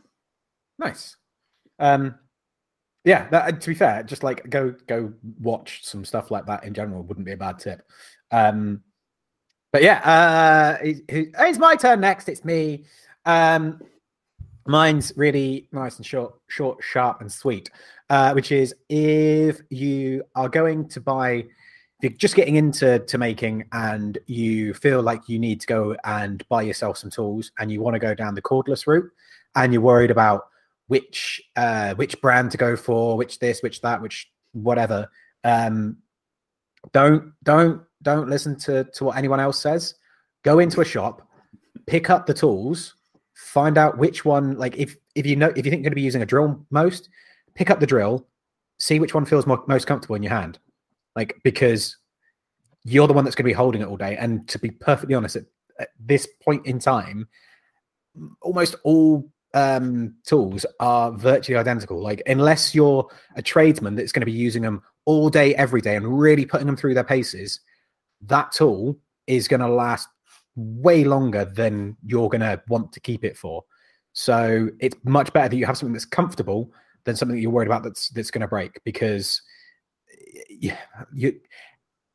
[0.78, 1.16] Nice.
[1.80, 2.16] Um
[3.06, 6.74] yeah, that, to be fair, just like go go watch some stuff like that in
[6.74, 7.82] general wouldn't be a bad tip.
[8.32, 8.84] Um
[9.72, 10.00] but yeah,
[10.80, 12.28] uh it- it- it's my turn next.
[12.30, 12.86] It's me.
[13.26, 13.82] Um
[14.68, 17.72] mine's really nice and short, short, sharp, and sweet.
[18.12, 21.46] Uh, which is if you are going to buy
[22.02, 25.96] if you're just getting into to making and you feel like you need to go
[26.06, 29.10] and buy yourself some tools and you want to go down the cordless route
[29.56, 30.49] and you're worried about
[30.90, 35.10] which uh which brand to go for which this which that which whatever
[35.44, 35.98] um
[36.92, 39.96] don't don't don't listen to to what anyone else says.
[40.44, 41.28] Go into a shop
[41.88, 42.96] pick up the tools
[43.34, 45.96] find out which one like if if you know if you think you're going to
[45.96, 47.10] be using a drill most
[47.56, 48.28] pick up the drill
[48.80, 50.58] see which one feels more, most comfortable in your hand.
[51.16, 51.98] Like because
[52.84, 55.16] you're the one that's going to be holding it all day and to be perfectly
[55.16, 55.44] honest at,
[55.80, 57.28] at this point in time
[58.42, 62.02] almost all um tools are virtually identical.
[62.02, 65.96] Like unless you're a tradesman that's going to be using them all day every day
[65.96, 67.60] and really putting them through their paces
[68.22, 68.98] that tool
[69.28, 70.10] is going to last
[70.56, 73.64] way longer than you're going to want to keep it for.
[74.14, 76.72] So it's much better that you have something that's comfortable
[77.06, 79.42] than something that you're worried about that's that's going to break because
[80.50, 80.78] yeah
[81.14, 81.40] you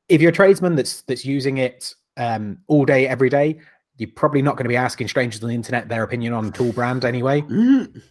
[0.08, 3.58] if you're a tradesman that's that's using it um all day every day
[3.96, 6.72] you're probably not going to be asking strangers on the internet their opinion on tool
[6.72, 7.42] brand anyway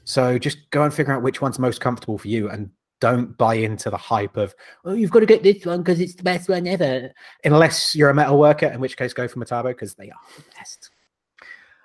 [0.06, 2.70] so just go and figure out which one's most comfortable for you and
[3.00, 4.56] don't buy into the hype of,
[4.86, 7.12] oh, you've got to get this one because it's the best one ever.
[7.44, 10.44] Unless you're a metal worker, in which case go for Metabo because they are the
[10.58, 10.90] best.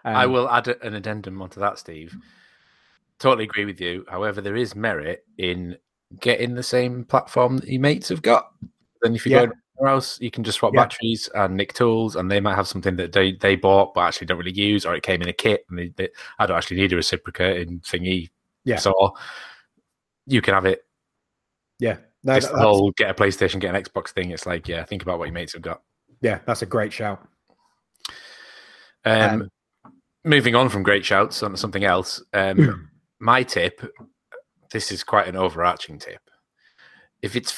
[0.05, 2.17] I Um, will add an addendum onto that, Steve.
[3.19, 4.05] Totally agree with you.
[4.09, 5.77] However, there is merit in
[6.21, 8.53] getting the same platform that your mates have got.
[9.03, 9.47] Then if you Yeah.
[9.47, 9.53] go
[9.87, 10.83] else, you can just swap Yeah.
[10.85, 14.27] batteries and nick tools, and they might have something that they, they bought but actually
[14.27, 16.09] don't really use, or it came in a kit and they, they,
[16.39, 18.31] I don't actually need a reciprocating thingy.
[18.65, 18.77] Yeah.
[18.77, 19.17] So
[20.27, 20.81] you can have it.
[21.79, 21.99] Yeah.
[22.25, 24.31] No, that- the whole get a PlayStation, get an Xbox thing.
[24.31, 25.83] It's like, yeah, think about what your mates have got.
[26.21, 27.27] yeah, that's a great shout.
[29.05, 29.51] Um, Um,
[30.25, 32.23] moving on from great shouts on something else.
[32.33, 33.81] Um, my tip
[34.71, 36.21] this is quite an overarching tip.
[37.23, 37.53] If it's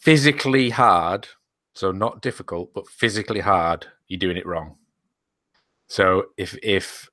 [0.00, 1.28] physically hard,
[1.78, 4.74] so not difficult, but physically hard, you're doing it wrong.
[5.86, 7.08] So if if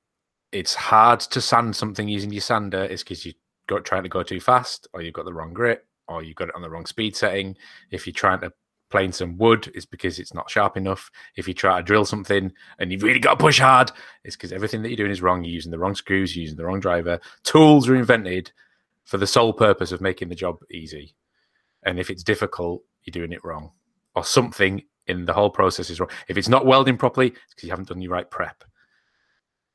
[0.51, 3.33] it's hard to sand something using your sander, it's because you
[3.67, 6.49] got trying to go too fast, or you've got the wrong grit, or you've got
[6.49, 7.55] it on the wrong speed setting.
[7.91, 8.51] If you're trying to
[8.89, 11.11] plane some wood, it's because it's not sharp enough.
[11.37, 13.91] If you try to drill something and you've really got to push hard,
[14.23, 15.43] it's because everything that you're doing is wrong.
[15.43, 17.19] You're using the wrong screws, you're using the wrong driver.
[17.43, 18.51] Tools are invented
[19.03, 21.13] for the sole purpose of making the job easy.
[21.83, 23.69] And if it's difficult, you're doing it wrong.
[24.15, 26.09] Or something in the whole process is wrong.
[26.27, 28.63] If it's not welding properly, it's because you haven't done your right prep.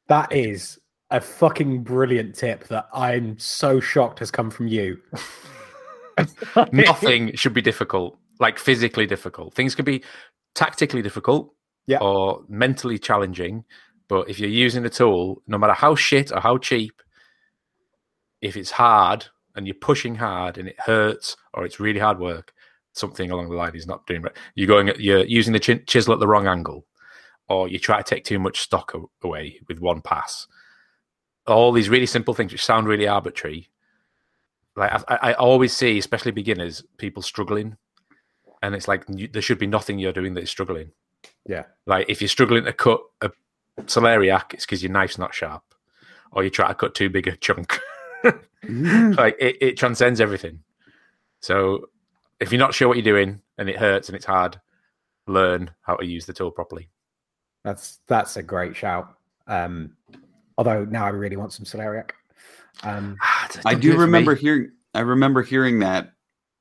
[0.08, 0.78] That is
[1.10, 4.98] a fucking brilliant tip that I'm so shocked has come from you.
[6.72, 9.54] Nothing should be difficult, like physically difficult.
[9.54, 10.02] Things can be
[10.54, 11.54] tactically difficult
[11.86, 11.98] Yeah.
[12.00, 13.64] or mentally challenging.
[14.08, 17.00] But if you're using a tool, no matter how shit or how cheap,
[18.42, 22.52] if it's hard and you're pushing hard and it hurts or it's really hard work,
[23.00, 24.36] something along the line he's not doing right.
[24.54, 26.86] You're going, at, you're using the chin- chisel at the wrong angle,
[27.48, 30.46] or you try to take too much stock away with one pass.
[31.46, 33.70] All these really simple things which sound really arbitrary.
[34.76, 37.76] Like I, I I always see, especially beginners, people struggling,
[38.62, 40.92] and it's like you, there should be nothing you're doing that is struggling.
[41.46, 41.64] Yeah.
[41.86, 43.32] Like if you're struggling to cut a
[43.82, 45.64] celeriac, it's because your knife's not sharp,
[46.30, 47.80] or you try to cut too big a chunk.
[48.68, 50.62] like it, it transcends everything.
[51.40, 51.86] So
[52.40, 54.60] if you're not sure what you're doing and it hurts and it's hard,
[55.26, 56.90] learn how to use the tool properly.
[57.64, 59.14] That's that's a great shout.
[59.46, 59.96] Um,
[60.56, 62.10] although now I really want some celeriac.
[62.82, 63.16] Um,
[63.64, 64.72] I Don't do remember hearing.
[64.94, 66.12] I remember hearing that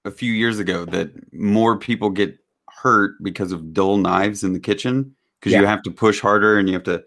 [0.06, 2.38] a few years ago that more people get
[2.70, 6.68] hurt because of dull knives in the kitchen because you have to push harder and
[6.68, 7.04] you have to,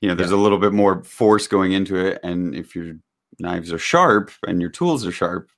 [0.00, 2.94] you know, there's a little bit more force going into it, and if your
[3.38, 5.50] knives are sharp and your tools are sharp,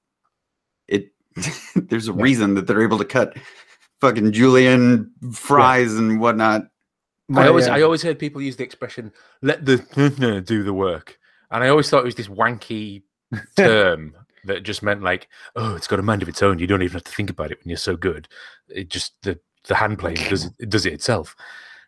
[0.88, 1.10] it
[1.76, 2.22] there's a Yeah.
[2.22, 3.36] reason that they're able to cut
[4.00, 6.62] fucking julienne fries and whatnot.
[7.34, 9.12] I always, I always heard people use the expression
[9.42, 9.76] "let the
[10.46, 11.18] do the work,"
[11.50, 13.02] and I always thought it was this wanky
[13.56, 14.14] term
[14.44, 16.58] that just meant like, "Oh, it's got a mind of its own.
[16.58, 18.28] You don't even have to think about it when you're so good.
[18.68, 21.36] It just the the hand plane does it, it does it itself."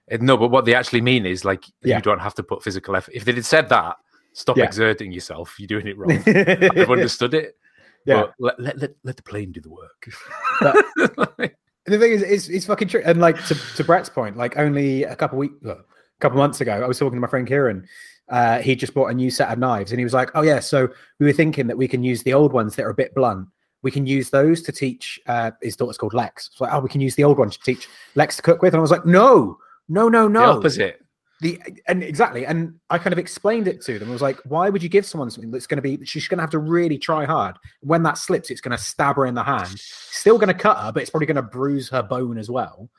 [0.08, 1.96] And no, but what they actually mean is like Yeah.
[1.96, 3.14] you don't have to put physical effort.
[3.14, 3.96] If they had said that,
[4.34, 4.64] stop Yeah.
[4.64, 5.54] exerting yourself.
[5.58, 6.22] You're doing it wrong.
[6.26, 7.56] I've understood it.
[8.06, 8.24] Yeah.
[8.38, 10.08] Let, let, let, let the plane do the work.
[10.60, 10.76] But-
[11.86, 13.02] the thing is, it's, it's fucking true.
[13.04, 15.78] And like to, to Brett's point, like only a couple weeks, a
[16.20, 17.86] couple months ago, I was talking to my friend Kieran.
[18.28, 20.60] Uh, he just bought a new set of knives, and he was like, "Oh yeah,
[20.60, 20.88] so
[21.18, 23.48] we were thinking that we can use the old ones that are a bit blunt.
[23.82, 25.18] We can use those to teach.
[25.26, 26.50] Uh, his daughter's called Lex.
[26.52, 28.72] So like, oh, we can use the old one to teach Lex to cook with.
[28.74, 30.44] And I was like, no, no, no, The no.
[30.58, 30.99] opposite.
[31.40, 34.10] The and exactly, and I kind of explained it to them.
[34.10, 36.04] I was like, why would you give someone something that's going to be?
[36.04, 37.56] She's going to have to really try hard.
[37.80, 39.78] When that slips, it's going to stab her in the hand.
[39.78, 42.90] Still going to cut her, but it's probably going to bruise her bone as well.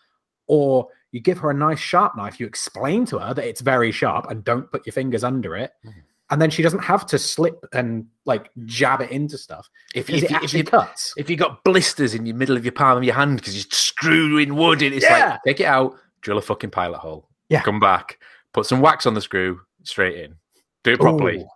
[0.48, 2.40] Or you give her a nice sharp knife.
[2.40, 5.72] You explain to her that it's very sharp and don't put your fingers under it,
[5.86, 5.94] Mhm.
[6.32, 10.16] and then she doesn't have to slip and like jab it into stuff If, if,
[10.16, 11.14] it you- if, actually you, cuts.
[11.16, 13.70] if you got blisters in the middle of your palm of your hand because you're
[13.72, 15.32] screwing wood in, it's Yeah.
[15.32, 17.62] like take it out, drill a fucking pilot hole, Yeah.
[17.62, 18.20] come back,
[18.54, 20.36] put some wax on the screw, straight in,
[20.84, 21.40] do it properly.
[21.40, 21.48] Ooh,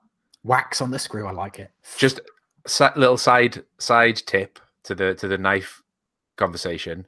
[0.43, 1.27] wax on the screw.
[1.27, 1.71] I like it.
[1.97, 2.19] Just
[2.79, 5.81] a little side side tip to the to the knife
[6.35, 7.05] conversation.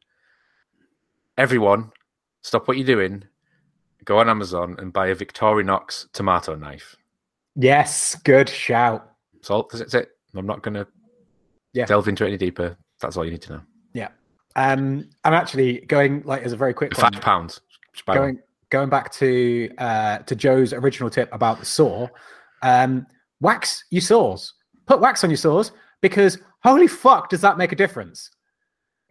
[1.37, 1.91] Everyone,
[2.41, 3.23] stop what you're doing.
[4.05, 6.95] Go on Amazon and buy a Victorinox tomato knife.
[7.55, 9.11] Yes, good shout.
[9.49, 9.67] All.
[9.71, 10.09] That's it.
[10.35, 10.87] I'm not going to
[11.73, 11.85] Yeah.
[11.85, 12.77] delve into it any deeper.
[13.01, 13.61] That's all you need to know.
[13.93, 14.09] Yeah.
[14.55, 17.11] Um, I'm actually going like as a very quick one.
[17.13, 17.61] Five pounds.
[18.05, 18.17] One.
[18.17, 18.39] going
[18.69, 22.07] going back to uh to Joe's original tip about the saw,
[22.63, 23.05] um,
[23.41, 24.53] wax your saws.
[24.85, 28.29] Put wax on your saws because holy fuck, does that make a difference?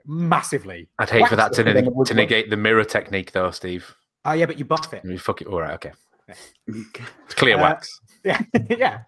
[0.07, 0.89] Massively.
[0.99, 3.93] I'd hate for that to, it, neg- to negate the mirror technique, though, Steve.
[4.25, 5.03] Oh yeah, but you buff it.
[5.05, 5.49] I mean, fuck it.
[5.49, 5.93] All right, okay.
[6.69, 8.01] It's clear Uh, wax.
[8.25, 8.41] Yeah,
[8.71, 8.99] yeah.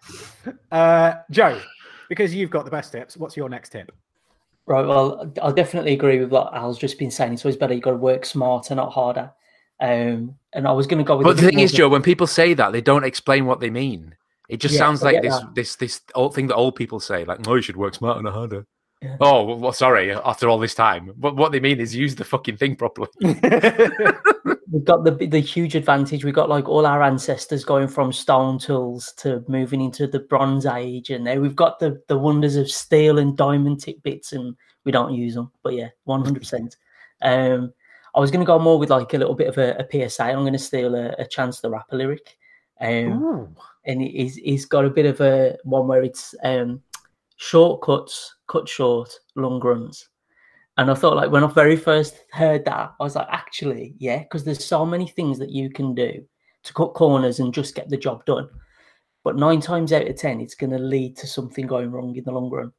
[0.71, 1.59] Uh, Joe,
[2.07, 3.17] because you've got the best tips.
[3.17, 3.91] What's your next tip?
[4.65, 4.85] Right.
[4.85, 7.33] Well, I'll definitely agree with what Al's just been saying.
[7.33, 7.73] It's always better.
[7.73, 9.31] you've got to work smarter, not harder.
[9.81, 11.25] Um, and I was going to go with.
[11.25, 14.15] But the thing is, Joe, when people say that, they don't explain what they mean.
[14.49, 15.55] It just Yeah, sounds like this, that.
[15.55, 18.33] this, this old thing that old people say, like, "Oh, you should work smarter, not
[18.33, 18.65] harder."
[19.01, 19.15] Yeah.
[19.21, 20.11] Oh, well, sorry.
[20.11, 23.07] After all this time, but what they mean is use the fucking thing properly.
[24.71, 26.25] we've got the the huge advantage.
[26.25, 30.65] We've got like all our ancestors going from stone tools to moving into the Bronze
[30.65, 34.55] Age, and now we've got the the wonders of steel and diamond tip bits, and
[34.83, 35.51] we don't use them.
[35.63, 36.75] But yeah, one hundred percent.
[37.21, 37.73] Um,
[38.15, 40.23] I was going to go more with like a little bit of a, a PSA.
[40.23, 42.37] I'm going to steal a, a Chance the Rapper lyric,
[42.81, 43.55] um, Ooh.
[43.85, 46.81] and he's he's got a bit of a one where it's um,
[47.37, 50.09] shortcuts, cut short, long runs.
[50.77, 54.19] And I thought, like, when I very first heard that, I was like, actually, yeah,
[54.19, 56.23] because there's so many things that you can do
[56.63, 58.49] to cut corners and just get the job done.
[59.23, 62.23] But nine times out of 10, it's going to lead to something going wrong in
[62.23, 62.71] the long run.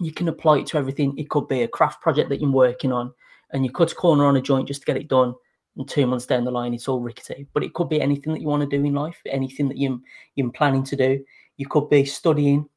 [0.00, 1.16] You can apply it to everything.
[1.18, 3.12] It could be a craft project that you're working on,
[3.52, 5.34] and you cut a corner on a joint just to get it done.
[5.76, 7.46] And two months down the line, it's all rickety.
[7.52, 10.02] But it could be anything that you want to do in life, anything that you,
[10.34, 11.22] you're planning to do.
[11.58, 12.68] You could be studying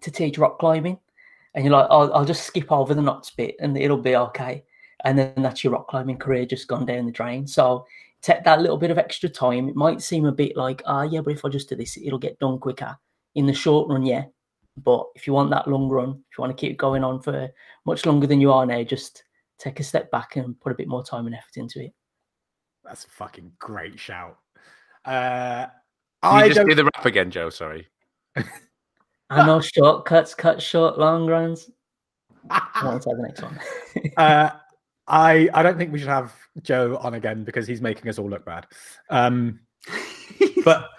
[0.00, 0.98] to teach rock climbing
[1.54, 4.64] and you're like, oh, I'll just skip over the knots bit and it'll be okay.
[5.04, 7.46] And then that's your rock climbing career just gone down the drain.
[7.46, 7.84] So
[8.22, 9.68] take that little bit of extra time.
[9.68, 12.18] It might seem a bit like, ah, yeah, but if I just do this, it'll
[12.18, 12.96] get done quicker.
[13.34, 14.24] In the short run, yeah.
[14.76, 17.48] But if you want that long run, if you want to keep going on for
[17.84, 19.24] much longer than you are now, just
[19.62, 21.92] take a step back and put a bit more time and effort into it.
[22.84, 24.38] That's a fucking great shout.
[25.04, 25.70] Uh, Can
[26.22, 26.68] I you just don't.
[26.68, 27.48] do the rap again, Joe?
[27.48, 27.86] Sorry.
[29.30, 31.70] I know shortcuts, cut short, long runs.
[32.50, 33.60] I want to take the next one.
[34.16, 34.50] uh,
[35.06, 36.32] I I don't think we should have
[36.62, 38.66] Joe on again because he's making us all look bad.
[39.10, 39.60] Um,
[40.64, 40.90] but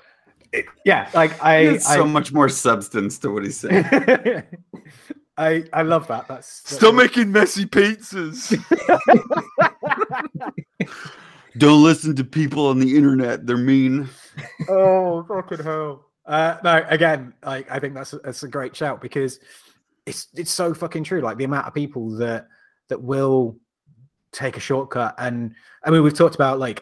[0.53, 4.43] it- yeah, like I, There's so I, much more substance to what he's saying.
[5.37, 6.27] I I love that.
[6.27, 8.53] That's Stop making messy pizzas.
[11.57, 13.45] Don't listen to people on the internet.
[13.45, 14.09] They're mean.
[14.69, 16.05] oh fucking hell.
[16.25, 19.39] Uh, no, again, like I think that's a, that's a great shout because
[20.05, 21.21] it's it's so fucking true.
[21.21, 22.47] Like the amount of people that
[22.89, 23.57] that will
[24.31, 25.53] take a shortcut, and
[25.83, 26.81] I mean we've talked about like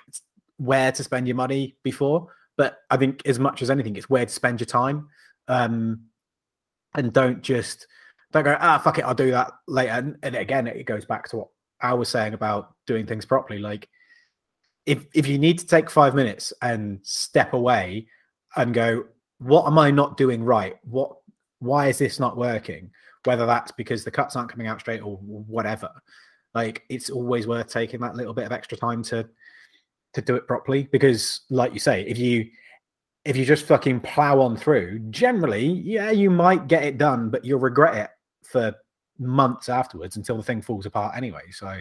[0.58, 2.28] where to spend your money before,
[2.58, 5.08] but I think as much as anything, it's where to spend your time.
[5.48, 6.02] Um,
[6.94, 7.88] and don't just
[8.32, 9.92] don't go ah fuck it, I'll do that later.
[9.92, 11.48] And, and again, it goes back to what
[11.82, 13.60] I was saying about doing things properly.
[13.60, 13.90] Like
[14.86, 18.08] if if you need to take five minutes and step away
[18.56, 19.06] and go,
[19.40, 20.76] what am I not doing right?
[20.84, 21.18] What
[21.60, 22.92] why is this not working?
[23.26, 25.90] Whether that's because the cuts aren't coming out straight or whatever.
[26.54, 29.28] Like it's always worth taking that little bit of extra time to
[30.14, 30.88] to do it properly.
[30.92, 32.50] Because like you say, if you
[33.24, 37.46] if you just fucking plow on through, generally, yeah, you might get it done, but
[37.46, 38.10] you'll regret it
[38.52, 38.74] for
[39.20, 41.44] months afterwards until the thing falls apart anyway.
[41.52, 41.80] So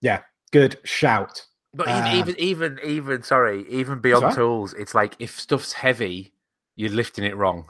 [0.00, 0.22] yeah,
[0.52, 1.44] good shout.
[1.74, 4.36] But Uh, even, even, even, even, sorry, even beyond alright.
[4.36, 6.32] tools, it's like if stuff's heavy,
[6.76, 7.66] you're lifting it wrong.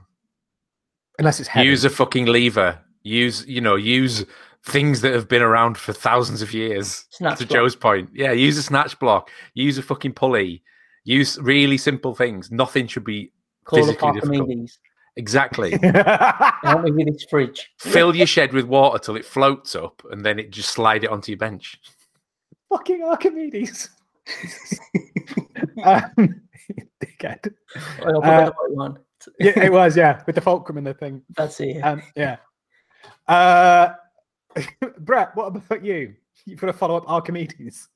[1.19, 1.69] Unless it's heavy.
[1.69, 2.79] Use a fucking lever.
[3.03, 4.25] Use, you know, use
[4.65, 7.05] things that have been around for thousands of years.
[7.11, 7.57] Snatch to block.
[7.57, 9.31] Joe's point, yeah, use a snatch block.
[9.55, 10.63] Use a fucking pulley.
[11.05, 12.51] Use really simple things.
[12.51, 13.33] Nothing should be
[13.65, 14.41] Call physically difficult.
[14.41, 14.79] Archimedes.
[15.21, 15.71] Exactly.
[16.63, 17.71] Help me with this fridge.
[17.79, 21.11] Fill your shed with water till it floats up, and then it just slide it
[21.11, 21.79] onto your bench.
[22.69, 23.91] fucking Archimedes.
[25.85, 26.11] um,
[27.05, 27.55] dickhead.
[28.05, 28.51] I'll Uh.
[29.39, 31.23] Yeah, it was, yeah, with the fulcrum and the thing.
[31.37, 31.77] That's it.
[31.77, 31.91] yeah.
[31.91, 32.37] Um, yeah.
[33.29, 33.93] Uh,
[34.99, 36.15] Brett, what about you?
[36.47, 37.89] You've got a follow up Archimedes.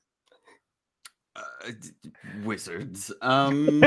[1.35, 1.41] Uh,
[1.81, 2.11] d- d-
[2.43, 3.11] wizards.
[3.21, 3.83] Um,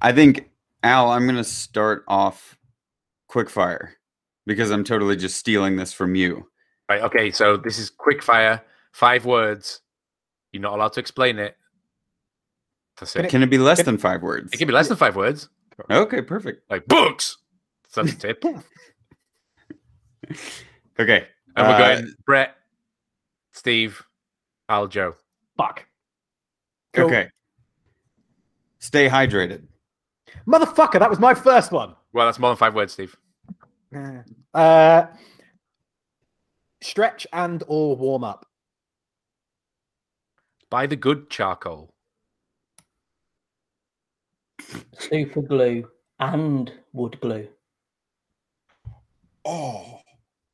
[0.00, 0.48] I think
[0.82, 2.56] Al, I'm gonna start off
[3.30, 3.90] quickfire
[4.46, 6.48] because I'm totally just stealing this from you.
[6.88, 7.02] Right.
[7.02, 7.30] Okay.
[7.30, 8.62] So this is quickfire.
[8.92, 9.80] Five words.
[10.52, 11.56] You're not allowed to explain it.
[12.98, 13.28] That's Can it.
[13.28, 14.52] it- Can it be less than five words?
[14.52, 15.48] It can be less than five words.
[15.90, 16.68] Okay, perfect.
[16.70, 17.36] Like books.
[17.88, 18.44] So that's a tip.
[21.00, 21.26] Okay.
[21.56, 22.56] And we're Uh, going Brett,
[23.52, 24.02] Steve,
[24.68, 25.14] Al, Joe.
[25.56, 25.86] Fuck.
[26.92, 27.06] Cool.
[27.06, 27.30] Okay.
[28.80, 29.66] Stay hydrated.
[30.46, 31.94] Motherfucker, that was my first one.
[32.12, 33.16] Well, that's more than five words, Steve.
[34.54, 35.06] Uh,
[36.82, 38.46] stretch and or warm up.
[40.70, 41.94] Buy the good charcoal.
[44.98, 45.88] Super glue
[46.20, 47.48] and wood glue.
[49.44, 50.00] Oh,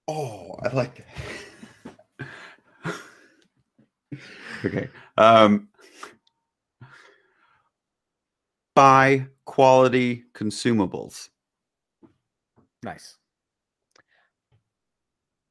[0.07, 1.05] oh, I like
[2.21, 2.27] it.
[4.65, 4.89] okay.
[5.17, 5.69] Um,
[8.75, 11.29] buy quality consumables.
[12.83, 13.17] Nice.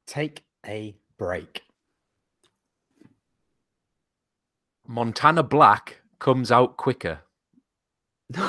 [0.07, 1.63] Take a break.
[4.87, 7.19] Montana Black comes out quicker.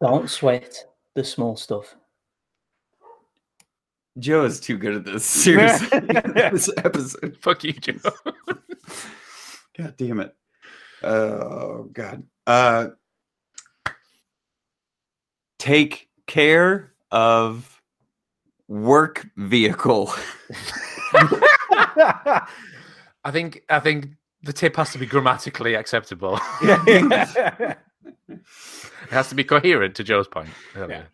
[0.00, 1.94] Don't sweat the small stuff.
[4.18, 5.24] Joe is too good at this.
[5.24, 6.00] Seriously,
[6.34, 7.36] this episode.
[7.40, 7.94] Fuck you, Joe.
[9.78, 10.34] God damn it.
[11.02, 12.24] Oh God.
[12.46, 12.88] Uh,
[15.58, 17.80] take care of
[18.68, 20.12] work vehicle.
[23.22, 24.10] I think I think
[24.42, 26.38] the tip has to be grammatically acceptable.
[26.62, 27.76] it
[29.10, 30.50] has to be coherent to Joe's point.
[30.76, 31.08] earlier.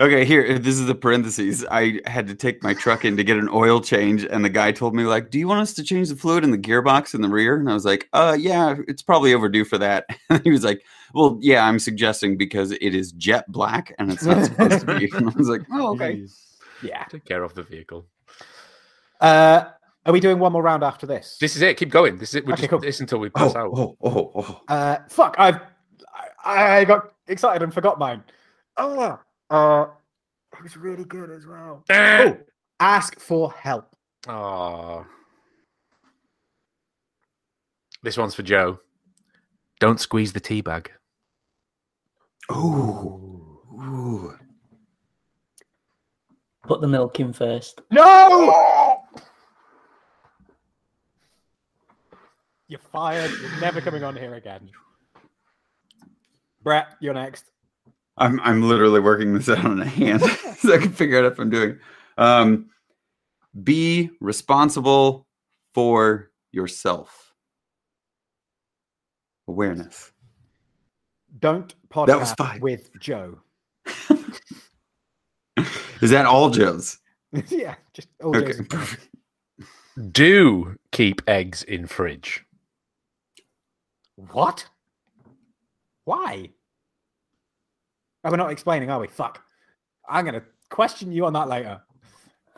[0.00, 1.62] Okay, here, this is the parentheses.
[1.70, 4.72] I had to take my truck in to get an oil change, and the guy
[4.72, 7.20] told me, like, do you want us to change the fluid in the gearbox in
[7.20, 7.56] the rear?
[7.56, 10.06] And I was like, uh, yeah, it's probably overdue for that.
[10.30, 10.82] And he was like,
[11.12, 15.10] well, yeah, I'm suggesting because it is jet black and it's not supposed to be.
[15.14, 16.24] And I was like, oh, okay.
[16.82, 17.04] yeah.
[17.10, 18.06] Take care of the vehicle.
[19.20, 19.64] Uh,
[20.06, 21.36] are we doing one more round after this?
[21.40, 21.76] This is it.
[21.76, 22.16] Keep going.
[22.16, 22.46] This is it.
[22.46, 22.78] We Okay, just cool.
[22.80, 23.70] this until we Oh, pass out.
[23.74, 24.60] oh, oh, oh.
[24.66, 25.34] Uh, fuck!
[25.38, 25.60] I've
[26.42, 28.24] I, I got excited and forgot mine.
[28.78, 29.18] Oh,
[29.50, 29.86] uh,
[30.52, 31.84] it was really good as well.
[31.90, 32.36] Oh,
[32.78, 33.94] ask for help.
[34.26, 35.04] Aw.
[38.02, 38.78] This one's for Joe.
[39.80, 40.90] Don't squeeze the tea bag.
[42.50, 43.60] Ooh.
[43.74, 44.34] Ooh.
[46.62, 47.80] Put the milk in first.
[47.90, 49.02] No!
[52.68, 53.30] You're fired.
[53.30, 54.70] You're never coming on here again.
[56.62, 57.50] Brett, you're next.
[58.16, 60.22] I'm I'm literally working this out on a hand
[60.58, 61.78] so I can figure out if I'm doing.
[62.18, 62.68] Um,
[63.62, 65.26] be responsible
[65.74, 67.32] for yourself.
[69.48, 70.12] Awareness.
[71.38, 72.60] Don't podcast That was fine.
[72.60, 73.38] with Joe.
[76.00, 76.98] Is that all Joe's?
[77.48, 78.52] yeah, just all Okay.
[78.52, 78.66] Joe's.
[78.68, 79.08] perfect.
[80.12, 82.44] Do keep eggs in fridge.
[84.16, 84.66] What?
[86.04, 86.50] Why?
[88.22, 89.08] Oh, we're not explaining, are we?
[89.08, 89.42] Fuck.
[90.08, 91.80] I'm gonna question you on that later.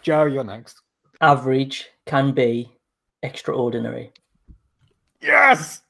[0.03, 0.81] Joe, you're next.
[1.21, 2.73] Average can be
[3.23, 4.13] extraordinary.
[5.21, 5.83] Yes.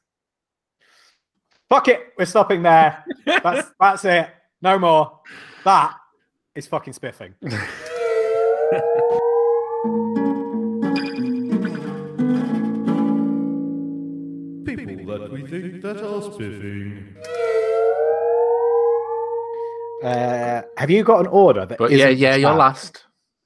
[1.70, 2.12] Fuck it.
[2.18, 3.02] We're stopping there.
[3.24, 4.28] That's that's it.
[4.60, 5.20] No more.
[5.64, 5.96] That
[6.54, 7.34] is fucking spiffing.
[14.66, 17.11] People that we think that are spiffing.
[20.82, 21.78] Have you got an order that?
[21.78, 23.04] But yeah, isn't yeah, you're last.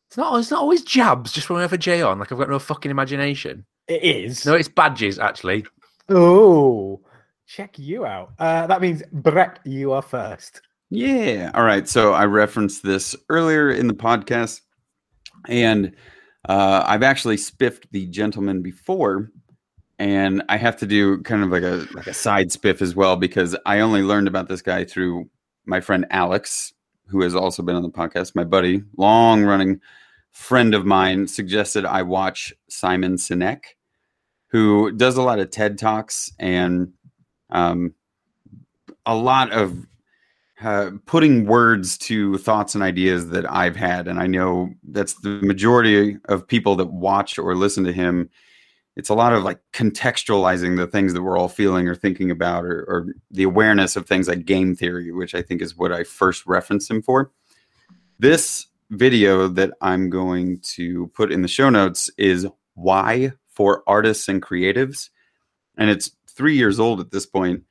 [0.09, 0.39] It's not.
[0.39, 1.33] It's not always jabs.
[1.33, 3.67] Just when we have a J on, like I've got no fucking imagination.
[3.89, 4.47] It is.
[4.47, 5.67] No, it's badges actually.
[6.09, 7.03] Oh,
[7.47, 8.33] check you out.
[8.39, 10.63] Uh, that means Brett, you are first.
[10.89, 11.51] Yeah.
[11.53, 11.87] All right.
[11.87, 14.63] So I referenced this earlier in the podcast,
[15.47, 15.95] and
[16.49, 19.31] uh, I've actually spiffed the gentleman before,
[19.99, 23.17] and I have to do kind of like a like a side spiff as well
[23.17, 25.29] because I only learned about this guy through
[25.67, 26.73] my friend Alex,
[27.09, 28.35] who has also been on the podcast.
[28.35, 29.81] My buddy, long running
[30.33, 33.61] friend of mine, suggested I watch Simon Sinek,
[34.49, 36.93] who does a lot of TED talks and
[37.51, 37.95] um,
[39.05, 39.87] a lot of
[40.63, 44.09] uh, putting words to thoughts and ideas that I've had.
[44.09, 48.31] And I know that's the majority of people that watch or listen to him.
[48.97, 52.65] It's a lot of like contextualizing the things that we're all feeling or thinking about,
[52.65, 56.03] or, or the awareness of things like game theory, which I think is what I
[56.03, 57.31] first referenced him for.
[58.19, 64.29] This video that I'm going to put in the show notes is Why for Artists
[64.29, 65.11] and Creatives.
[65.77, 67.65] And it's three years old at this point,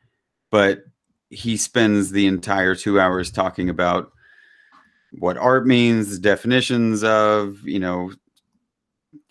[0.52, 0.84] but
[1.30, 4.12] he spends the entire two hours talking about
[5.12, 8.12] what art means, definitions of, you know,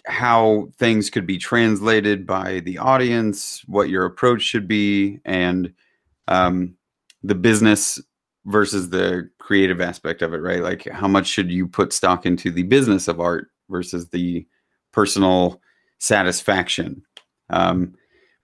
[0.07, 5.73] how things could be translated by the audience, what your approach should be, and
[6.29, 6.75] um,
[7.23, 8.01] the business
[8.45, 10.63] versus the creative aspect of it, right?
[10.63, 14.47] Like, how much should you put stock into the business of art versus the
[14.93, 15.61] personal
[15.99, 17.03] satisfaction?
[17.51, 17.95] Um,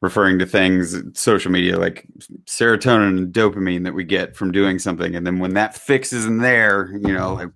[0.00, 2.06] referring to things social media like
[2.46, 6.38] serotonin and dopamine that we get from doing something and then when that fix isn't
[6.38, 7.50] there you know like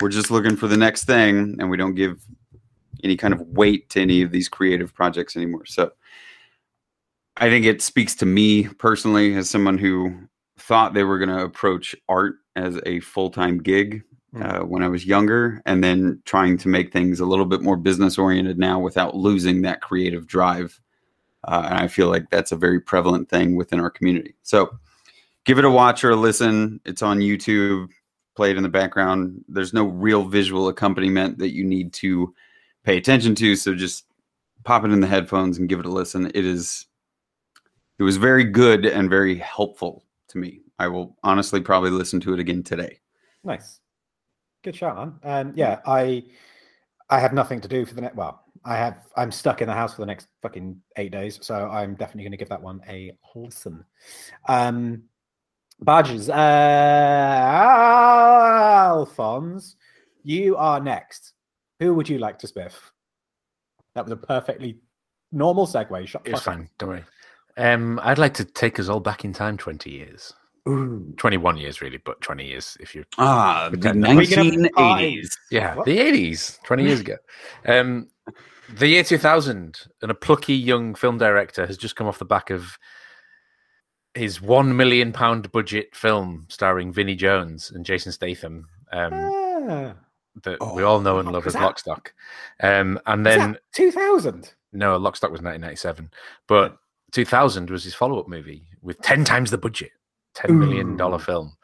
[0.00, 2.20] we're just looking for the next thing and we don't give
[3.04, 5.90] any kind of weight to any of these creative projects anymore so
[7.36, 10.14] i think it speaks to me personally as someone who
[10.58, 14.02] thought they were going to approach art as a full-time gig
[14.40, 17.76] uh, when i was younger and then trying to make things a little bit more
[17.76, 20.80] business oriented now without losing that creative drive
[21.44, 24.34] uh, and I feel like that's a very prevalent thing within our community.
[24.42, 24.70] So
[25.44, 26.80] give it a watch or a listen.
[26.84, 27.88] It's on YouTube.
[28.36, 29.44] Play it in the background.
[29.48, 32.34] There's no real visual accompaniment that you need to
[32.88, 33.54] pay attention to.
[33.54, 34.06] So just
[34.64, 36.30] pop it in the headphones and give it a listen.
[36.34, 36.86] It is,
[37.98, 40.62] it was very good and very helpful to me.
[40.78, 43.00] I will honestly probably listen to it again today.
[43.44, 43.80] Nice,
[44.64, 45.18] good shot, man.
[45.22, 46.24] Um, yeah, I,
[47.10, 48.16] I have nothing to do for the next.
[48.16, 49.04] Well, I have.
[49.16, 52.32] I'm stuck in the house for the next fucking eight days, so I'm definitely going
[52.32, 53.84] to give that one a listen.
[54.48, 55.02] Um,
[55.80, 56.30] badges.
[56.30, 56.34] Uh,
[58.88, 59.76] Alphonse,
[60.22, 61.34] you are next.
[61.80, 62.72] Who would you like to spiff?
[63.94, 64.78] That was a perfectly
[65.32, 66.06] normal segue.
[66.06, 66.58] Shut the It's fuck up.
[66.58, 66.70] fine.
[66.78, 67.04] Don't worry.
[67.56, 70.32] Um, I'd like to take us all back in time twenty years,
[70.68, 71.12] Ooh.
[71.16, 74.04] twenty-one years really, but twenty years if you Ah, the Pretend.
[74.06, 75.36] Are 1980s.
[75.50, 75.86] Yeah, What?
[75.86, 77.16] the eighties, twenty years ago.
[77.66, 78.08] Um,
[78.76, 82.24] the year two thousand, and a plucky young film director has just come off the
[82.24, 82.78] back of
[84.14, 88.68] his one million pound budget film starring Vinnie Jones and Jason Statham.
[88.92, 89.94] Um, Ah,
[90.44, 91.54] that we all know and love as?
[91.54, 92.08] Lockstock.
[92.60, 94.52] Um, and then 2000.
[94.72, 96.10] no, Lockstock was nineteen ninety seven,
[96.46, 96.76] but
[97.12, 99.90] two thousand was his follow up movie with ten times the budget,
[100.34, 101.56] ten million dollar film,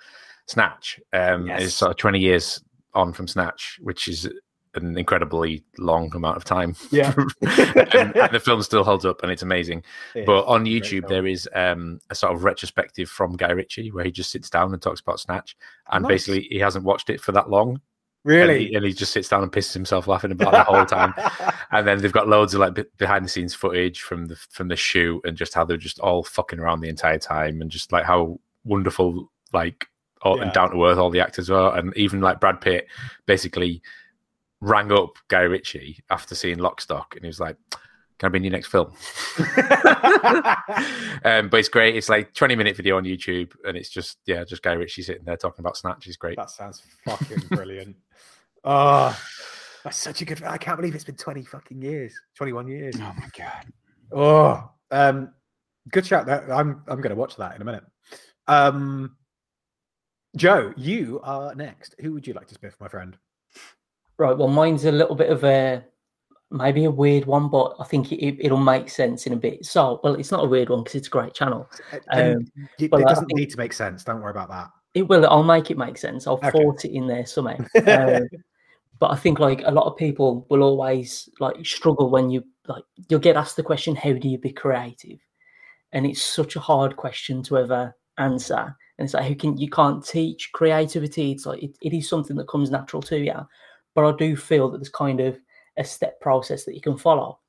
[0.46, 1.00] Snatch.
[1.12, 1.62] Um, Yes.
[1.62, 2.62] is sort of twenty years
[2.94, 4.28] on from Snatch, which is
[4.76, 6.74] an incredibly long amount of time.
[6.90, 7.14] Yeah.
[7.42, 9.84] and, and the film still holds up and it's amazing.
[10.16, 14.04] Yeah, But on YouTube, there is um, a sort of retrospective from Guy Ritchie where
[14.04, 15.56] he just sits down and talks about Snatch.
[15.92, 16.08] And Nice.
[16.08, 17.80] basically, he hasn't watched it for that long.
[18.24, 20.64] And really, he, and he just sits down and pisses himself laughing about it the
[20.64, 21.14] whole time.
[21.70, 24.68] And then they've got loads of like be- behind the scenes footage from the from
[24.68, 27.90] the shoot and just how they're just all fucking around the entire time and just
[27.90, 29.88] like how wonderful like
[30.22, 30.44] all, Yeah.
[30.44, 32.86] and down to earth all the actors are and even like Brad Pitt
[33.26, 33.82] basically
[34.60, 37.56] rang up Guy Ritchie after seeing Lockstock and he was like,
[38.18, 38.92] "Can I be in your next film?"
[41.24, 41.96] um, but it's great.
[41.96, 45.24] It's like twenty minute video on YouTube and it's just yeah, just Guy Ritchie sitting
[45.24, 46.06] there talking about Snatch.
[46.06, 46.36] It's great.
[46.36, 47.96] that sounds fucking brilliant.
[48.66, 49.18] Oh,
[49.84, 50.42] that's such a good.
[50.42, 52.94] I can't believe it's been 20 fucking years, 21 years.
[52.98, 53.66] Oh my god.
[54.10, 55.34] Oh, um,
[55.90, 56.26] good shout.
[56.26, 57.84] That I'm I'm going to watch that in a minute.
[58.46, 59.16] Um,
[60.36, 61.94] Joe, you are next.
[62.00, 63.16] Who would you like to spiff, my friend?
[64.16, 64.36] Right.
[64.36, 65.84] Well, mine's a little bit of a
[66.54, 69.66] maybe a weird one, but I think it, it'll make sense in a bit.
[69.66, 71.68] So, well, it's not a weird one because it's a great channel.
[72.12, 72.46] Um,
[72.78, 74.04] it, but it doesn't need to make sense.
[74.04, 74.70] Don't worry about that.
[74.94, 75.26] It will.
[75.26, 76.26] I'll make it make sense.
[76.26, 76.50] I'll Okay.
[76.50, 77.58] force it in there somehow.
[77.86, 78.28] Um,
[79.00, 82.84] but I think like a lot of people will always like struggle when you like
[83.08, 85.18] you'll get asked the question, "How do you be creative?"
[85.92, 88.76] And it's such a hard question to ever answer.
[88.98, 91.32] And it's like, how can you can't teach creativity?
[91.32, 93.34] It's like it, it is something that comes natural to you.
[93.94, 95.38] But I do feel that there's kind of
[95.76, 97.40] a step process that you can follow.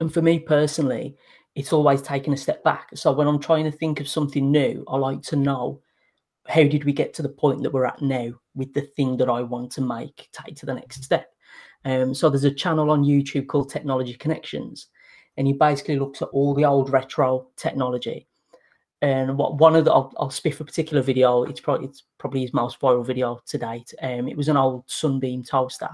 [0.00, 1.16] And for me personally,
[1.54, 2.90] it's always taking a step back.
[2.94, 5.80] So when I'm trying to think of something new, I like to know
[6.46, 9.28] how did we get to the point that we're at now with the thing that
[9.28, 11.30] I want to make take to the next step.
[11.84, 14.88] Um, so there's a channel on YouTube called Technology Connections,
[15.36, 18.26] and he basically looks at all the old retro technology.
[19.02, 21.44] And what one of the I'll, I'll spiff a particular video.
[21.44, 23.92] It's probably it's probably his most viral video to date.
[24.02, 25.90] Um, it was an old Sunbeam toaster,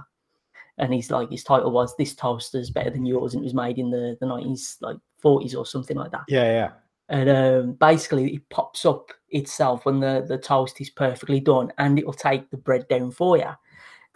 [0.78, 3.78] and he's like his title was "This toaster's better than yours," and it was made
[3.78, 6.24] in the the nineties like forties or something like that.
[6.28, 6.70] Yeah, yeah.
[7.08, 11.98] and um, basically it pops up itself when the, the toast is perfectly done and
[11.98, 13.50] it'll take the bread down for you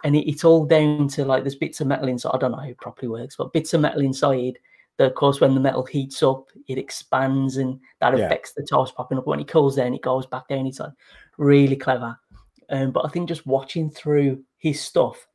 [0.03, 2.57] and it, it's all down to like there's bits of metal inside i don't know
[2.57, 4.57] how it properly works but bits of metal inside
[4.97, 8.25] that of course when the metal heats up it expands and that Yeah.
[8.25, 9.25] affects the toast popping up.
[9.27, 10.67] When it cools down it goes back down.
[10.67, 10.93] It's like
[11.37, 12.17] really clever.
[12.69, 15.27] Um, but i think just watching through his stuff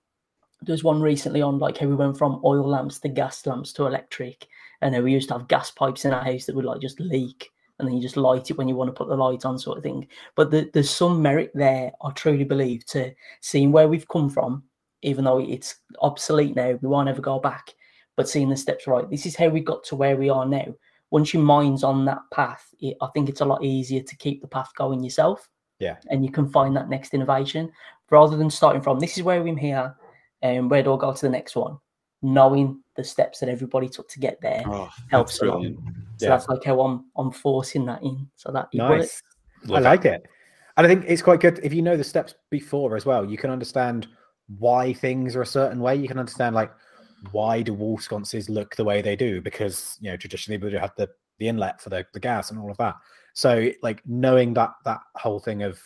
[0.64, 3.86] there's one recently on like how we went from oil lamps to gas lamps to
[3.86, 4.46] electric
[4.80, 7.00] and then we used to have gas pipes in our house that would like just
[7.00, 9.58] leak and then you just light it when you want to put the light on
[9.58, 10.06] sort of thing.
[10.36, 14.62] But the, there's some merit there i truly believe to seeing where we've come from
[15.02, 17.74] even though it's obsolete now we won't ever go back
[18.16, 19.08] but seeing the steps right.
[19.10, 20.66] This is how we got to where we are now.
[21.10, 24.40] Once your mind's on that path it, i think it's a lot easier to keep
[24.40, 25.48] the path going yourself
[25.78, 25.96] Yeah.
[26.10, 27.70] and you can find that next innovation
[28.10, 29.94] rather than starting from this is where we're here
[30.42, 31.78] Um, and where do i go to the next one
[32.22, 35.58] knowing the steps that everybody took to get there Oh, helps a lot.
[35.58, 35.78] brilliant.
[36.18, 36.30] So Yeah.
[36.30, 38.28] that's like how I'm I'm forcing that in.
[38.36, 39.22] So that Nice.
[39.66, 39.72] works.
[39.72, 40.24] I like it.
[40.76, 43.28] And I think it's quite good if you know the steps before as well.
[43.28, 44.06] You can understand
[44.58, 45.96] why things are a certain way.
[45.96, 46.72] You can understand like
[47.32, 50.80] why do wall sconces look the way they do because you know traditionally we would
[50.80, 52.94] have the the inlet for the, the gas and all of that.
[53.34, 55.80] So like knowing that that whole thing of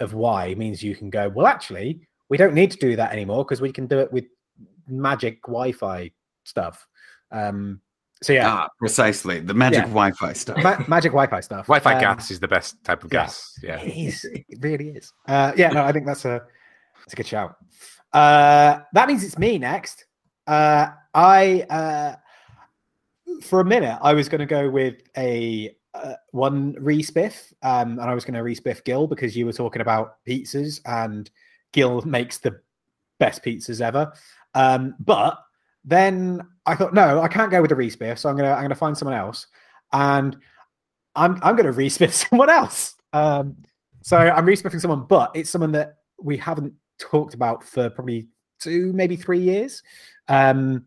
[0.00, 3.44] of why means you can go well actually we don't need to do that anymore
[3.44, 4.24] because we can do it with
[4.88, 6.10] magic Wi-Fi
[6.44, 6.86] stuff.
[7.30, 7.80] Um,
[8.22, 9.40] so yeah, Ah, precisely.
[9.40, 9.88] The magic Yeah.
[9.88, 10.56] Wi-Fi stuff.
[10.62, 11.66] ma- magic Wi-Fi stuff.
[11.66, 13.58] Wi-Fi Um, gas is the best type of gas.
[13.62, 13.80] Yeah.
[13.80, 14.24] It is.
[14.24, 15.12] It really is.
[15.28, 16.42] Uh, yeah, no, I think that's a
[17.00, 17.56] that's a good shout.
[18.12, 20.06] Uh, that means it's me next.
[20.46, 22.16] Uh, I uh,
[23.42, 28.02] for a minute I was going to go with a uh, one respiff, um, and
[28.02, 31.30] I was going to respiff Gil because you were talking about pizzas, and
[31.76, 32.58] Gil makes the
[33.20, 34.12] best pizzas ever.
[34.54, 35.38] Um, but
[35.84, 38.74] then I thought, no, I can't go with the respiff, so I'm gonna I'm gonna
[38.74, 39.46] find someone else,
[39.92, 40.36] and
[41.14, 42.94] I'm I'm gonna respiff someone else.
[43.12, 43.58] Um,
[44.02, 48.92] so I'm respiffing someone, but it's someone that we haven't talked about for probably two,
[48.94, 49.82] maybe three years.
[50.28, 50.86] Um,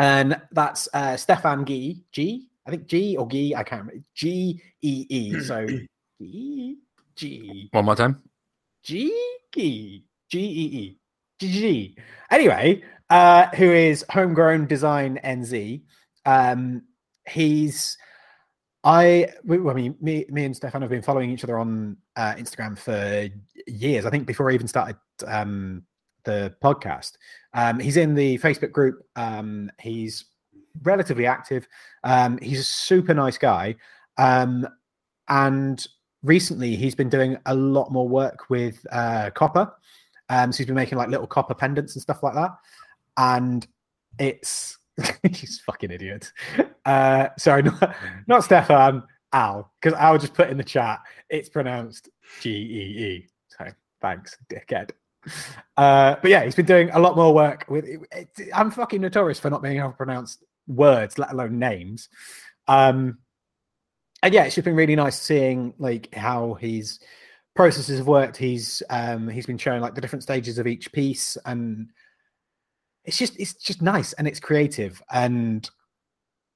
[0.00, 2.02] and that's uh, Stefan G.
[2.10, 2.48] G.
[2.66, 3.54] I think G or G.
[3.54, 4.02] I can't remember.
[4.14, 5.40] G E E.
[5.40, 5.66] So
[6.20, 6.78] G
[7.14, 8.22] G One more time.
[8.82, 9.12] G
[10.30, 10.98] G E E
[11.38, 11.96] G.
[12.30, 15.82] Anyway, uh, who is homegrown design NZ?
[16.24, 16.82] Um,
[17.28, 17.96] he's
[18.86, 22.78] I, I mean, me, me and Stefan have been following each other on uh, Instagram
[22.78, 23.28] for
[23.66, 24.06] years.
[24.06, 24.96] I think before I even started
[25.26, 25.82] um,
[26.22, 27.14] the podcast.
[27.52, 29.02] Um, he's in the Facebook group.
[29.16, 30.26] Um, he's
[30.84, 31.66] relatively active.
[32.04, 33.74] Um, he's a super nice guy.
[34.18, 34.68] Um,
[35.28, 35.84] and
[36.22, 39.72] recently, he's been doing a lot more work with uh, copper.
[40.28, 42.50] Um, so he's been making like little copper pendants and stuff like that.
[43.16, 43.66] And
[44.18, 44.78] it's
[45.22, 46.30] he's fucking idiot.
[46.84, 47.96] Uh, sorry, not,
[48.26, 51.00] not Stefan, Al, because Al just put in the chat.
[51.28, 52.08] It's pronounced
[52.40, 52.54] G E
[53.04, 53.28] E.
[53.48, 53.66] So
[54.00, 54.90] thanks, dickhead.
[55.76, 57.84] Uh, but yeah, he's been doing a lot more work with.
[57.84, 62.08] It, it- I'm fucking notorious for not being able to pronounce words, let alone names.
[62.68, 63.18] Um,
[64.22, 66.98] and yeah, it's just been really nice seeing like how his
[67.56, 68.36] processes have worked.
[68.36, 71.90] He's um, he's been showing like the different stages of each piece, and
[73.04, 75.68] it's just it's just nice and it's creative and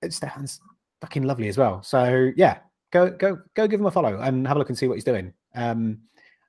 [0.03, 0.61] it's Stefan's
[1.01, 1.83] fucking lovely as well.
[1.83, 2.59] So yeah,
[2.93, 5.05] go go go give him a follow and have a look and see what he's
[5.05, 5.33] doing.
[5.55, 5.99] Um,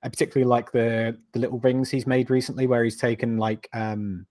[0.03, 4.25] I particularly like the the little rings he's made recently, where he's taken like um,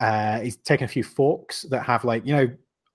[0.00, 2.48] uh, he's taken a few forks that have like you know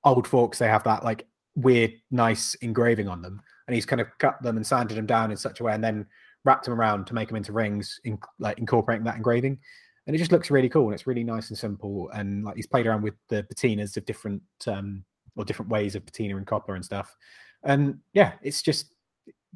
[0.04, 0.60] old forks.
[0.60, 1.26] They have that like
[1.56, 5.32] weird, nice engraving on them, and he's kind of cut them and sanded them down
[5.32, 6.06] in such a way, and then
[6.46, 9.58] wrapped them around to make them into rings, in, like incorporating that engraving.
[10.06, 12.10] and it just looks really cool and it's really nice and simple.
[12.14, 15.04] And like he's played around with the patinas of different um,
[15.36, 17.16] or different ways of patina and copper and stuff.
[17.64, 18.94] And yeah, it's just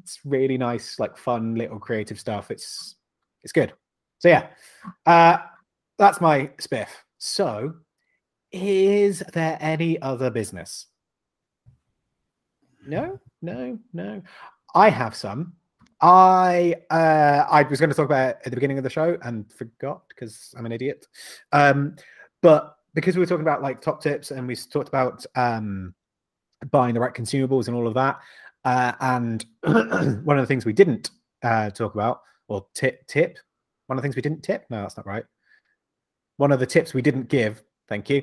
[0.02, 2.50] it's really nice, like fun little creative stuff.
[2.50, 2.96] It's
[3.42, 3.72] it's good.
[4.18, 4.48] So yeah,
[5.06, 5.38] uh,
[5.98, 6.88] that's my spiff.
[7.18, 7.74] So,
[8.52, 10.86] is there any other business?
[12.86, 14.22] No, no, no.
[14.74, 15.54] I have some.
[16.00, 19.50] I uh, I was going to talk about at the beginning of the show and
[19.52, 21.06] forgot because I'm an idiot.
[21.52, 21.96] Um,
[22.40, 25.94] but because we were talking about like top tips and we talked about um,
[26.70, 28.18] buying the right consumables and all of that,
[28.64, 31.10] uh, and one of the things we didn't
[31.42, 33.38] uh, talk about or tip tip
[33.88, 34.66] one of the things we didn't tip.
[34.70, 35.24] No, that's not right.
[36.36, 37.62] One of the tips we didn't give.
[37.88, 38.22] Thank you.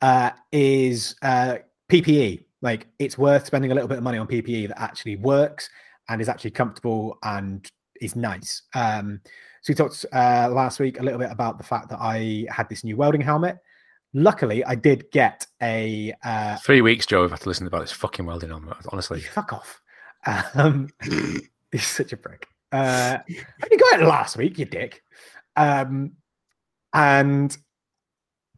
[0.00, 1.56] Uh, is uh,
[1.90, 2.44] PPE.
[2.66, 5.70] Like it's worth spending a little bit of money on PPE that actually works
[6.08, 7.64] and is actually comfortable and
[8.00, 8.62] is nice.
[8.74, 9.20] Um,
[9.62, 12.68] so we talked uh, last week a little bit about the fact that I had
[12.68, 13.58] this new welding helmet.
[14.14, 17.22] Luckily, I did get a uh, Three weeks, Joe.
[17.22, 18.74] I've had to listen about this fucking welding on.
[18.88, 19.80] Honestly, fuck off.
[20.54, 20.88] Um,
[21.70, 22.48] he's such a prick.
[22.72, 25.04] Uh, you got it last week, you dick.
[25.54, 26.14] Um,
[26.92, 27.56] and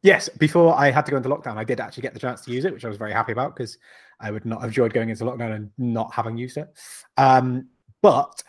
[0.03, 2.53] yes, before I had to go into lockdown, I did actually get the chance to
[2.53, 3.79] use it, which I was very happy about because
[4.20, 6.69] I would not have enjoyed going into lockdown and not having used it.
[7.16, 7.69] Um,
[8.03, 8.43] but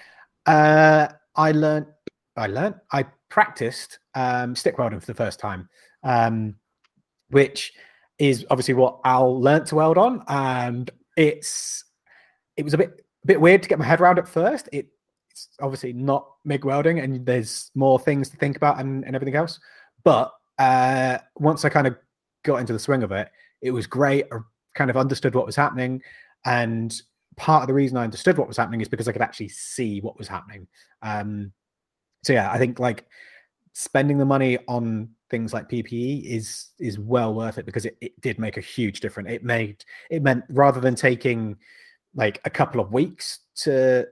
[0.46, 1.88] uh, I learned,
[2.36, 5.70] I learned, I practiced um, stick welding for the first time,
[6.04, 6.56] um,
[7.30, 7.74] which
[8.18, 11.86] is obviously what Al learnt to weld on, and it's
[12.58, 14.70] it was a bit a bit weird to get my head around at first.
[14.72, 14.90] It,
[15.32, 19.36] it's obviously not MIG welding, and there's more things to think about and, and everything
[19.36, 19.60] else.
[20.04, 21.98] But uh, once I kind of
[22.44, 23.30] got into the swing of it,
[23.61, 24.26] it was great.
[24.31, 24.38] I
[24.76, 26.02] kind of understood what was happening,
[26.45, 26.94] and
[27.38, 30.02] part of the reason I understood what was happening is because I could actually see
[30.02, 30.68] what was happening.
[31.02, 31.53] Um,
[32.23, 33.07] so yeah, I think like
[33.73, 38.19] spending the money on things like PPE is is well worth it because it, it
[38.22, 39.30] did make a huge difference.
[39.31, 41.56] It made it meant rather than taking
[42.14, 44.07] like a couple of weeks to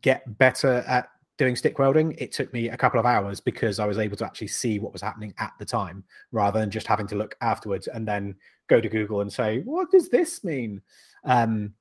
[0.00, 3.86] get better at doing stick welding, it took me a couple of hours because I
[3.86, 7.06] was able to actually see what was happening at the time rather than just having
[7.08, 8.36] to look afterwards and then
[8.68, 10.80] go to Google and say, what does this mean?
[11.24, 11.74] Um,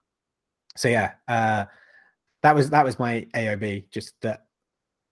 [0.75, 1.65] so yeah, uh,
[2.41, 3.89] that was that was my AOB.
[3.89, 4.45] Just that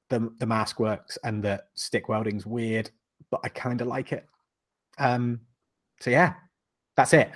[0.10, 2.90] the the mask works and that stick welding's weird,
[3.30, 4.28] but I kind of like it.
[4.98, 5.42] Um,
[6.00, 6.34] so yeah,
[6.96, 7.30] that's it.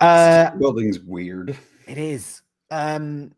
[0.00, 1.56] Uh, Building's weird.
[1.86, 2.42] it is.
[2.70, 3.32] Um,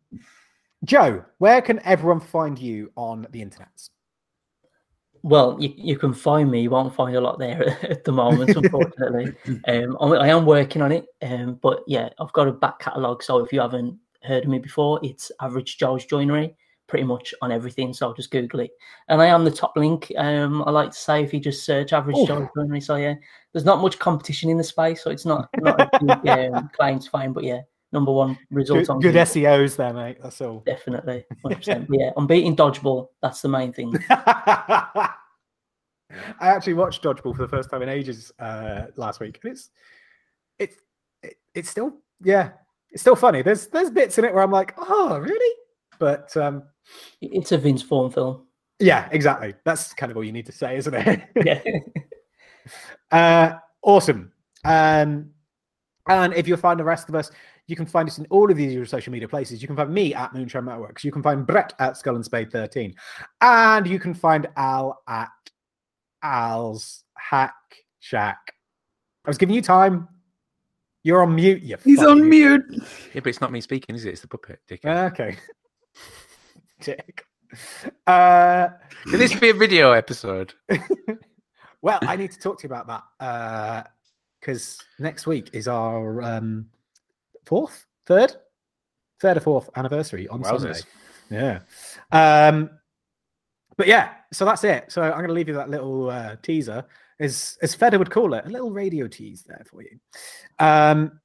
[0.84, 3.88] Joe, where can everyone find you on the internet?
[5.22, 6.62] Well, you, you can find me.
[6.62, 9.32] You won't find a lot there at the moment, unfortunately.
[9.68, 13.22] um, I, am working on it, um, but yeah, I've got a back catalogue.
[13.22, 16.56] So if you haven't heard of me before, it's Average Joe's Joinery,
[16.88, 17.92] pretty much on everything.
[17.92, 18.72] So just Google it,
[19.08, 20.10] and I am the top link.
[20.18, 22.26] Um, I like to say if you just search Average Oh.
[22.26, 22.80] Joe's Joinery.
[22.82, 23.14] So yeah,
[23.52, 26.98] there's not much competition in the space, so it's not not a big um, claim
[26.98, 27.32] to fame.
[27.32, 27.60] But yeah,
[27.92, 30.18] number one results Good, on good Google, SEOs there, mate.
[30.22, 30.60] That's all.
[30.66, 31.86] definitely, 100%.
[31.90, 33.08] Yeah, I'm beating dodgeball.
[33.20, 33.94] That's the main thing.
[34.10, 35.08] I
[36.40, 39.70] actually watched Dodgeball for the first time in ages uh, last week, and it's
[40.58, 40.76] it's
[41.22, 42.50] it, it's still yeah,
[42.90, 43.40] it's still funny.
[43.42, 45.56] There's there's bits in it where I'm like, oh really?
[45.98, 46.64] But um,
[47.22, 48.46] It's a Vince Vaughn film.
[48.80, 49.54] yeah, exactly.
[49.64, 51.22] That's kind of all you need to say, isn't it?
[51.44, 51.60] Yeah.
[53.10, 54.32] Uh, awesome.
[54.64, 55.30] Um,
[56.08, 57.30] and if you'll find the rest of us,
[57.68, 59.62] you can find us in all of these usual social media places.
[59.62, 61.04] You can find me at Moonshine Networks.
[61.04, 62.94] You can find Brett at Skull and Spade 13.
[63.40, 65.28] And you can find Al at
[66.22, 67.54] Al's Hack
[68.00, 68.38] Shack.
[69.24, 70.08] I was giving you time.
[71.04, 71.62] You're on mute.
[71.62, 72.64] You He's on fucking- mute.
[73.14, 74.10] yeah, but it's not me speaking, is it?
[74.10, 74.60] It's the puppet.
[74.68, 75.12] dickhead.
[75.12, 75.36] Okay.
[76.80, 77.24] Dick.
[78.06, 78.68] Uh,
[79.04, 80.54] Can this be a video episode?
[81.82, 83.90] well, I need to talk to you about that
[84.40, 86.66] because next week is our um,
[87.44, 88.34] fourth, third,
[89.20, 90.80] third or fourth anniversary on Sunday.
[91.30, 91.60] Yeah.
[92.10, 92.70] Um,
[93.76, 94.90] but yeah, so that's it.
[94.92, 96.84] So I'm going to leave you that little uh, teaser,
[97.20, 99.98] as as Feder would call it, a little radio tease there for you.
[100.58, 101.20] Um,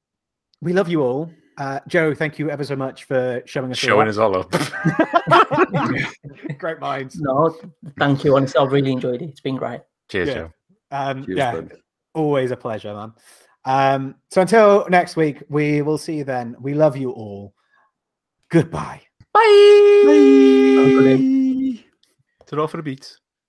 [0.61, 1.31] we love you all.
[1.57, 3.77] Uh, Joe, thank you ever so much for showing us.
[3.77, 4.11] Showing that.
[4.11, 4.52] us all up.
[6.60, 7.19] Great minds.
[7.19, 7.56] No,
[7.98, 8.35] thank you.
[8.35, 9.30] Honestly, I've really enjoyed it.
[9.30, 9.81] It's been great.
[10.10, 10.34] Cheers, Yeah.
[10.35, 10.52] Joe.
[10.91, 11.73] Um, Cheers, yeah, bud.
[12.14, 13.14] always a pleasure, man.
[13.68, 16.56] Um, so until next week, we will see you then.
[16.61, 17.53] We love you all.
[18.49, 19.02] Goodbye.
[19.34, 20.03] Bye.
[20.06, 21.84] Bye.
[22.45, 23.19] To all for the beats.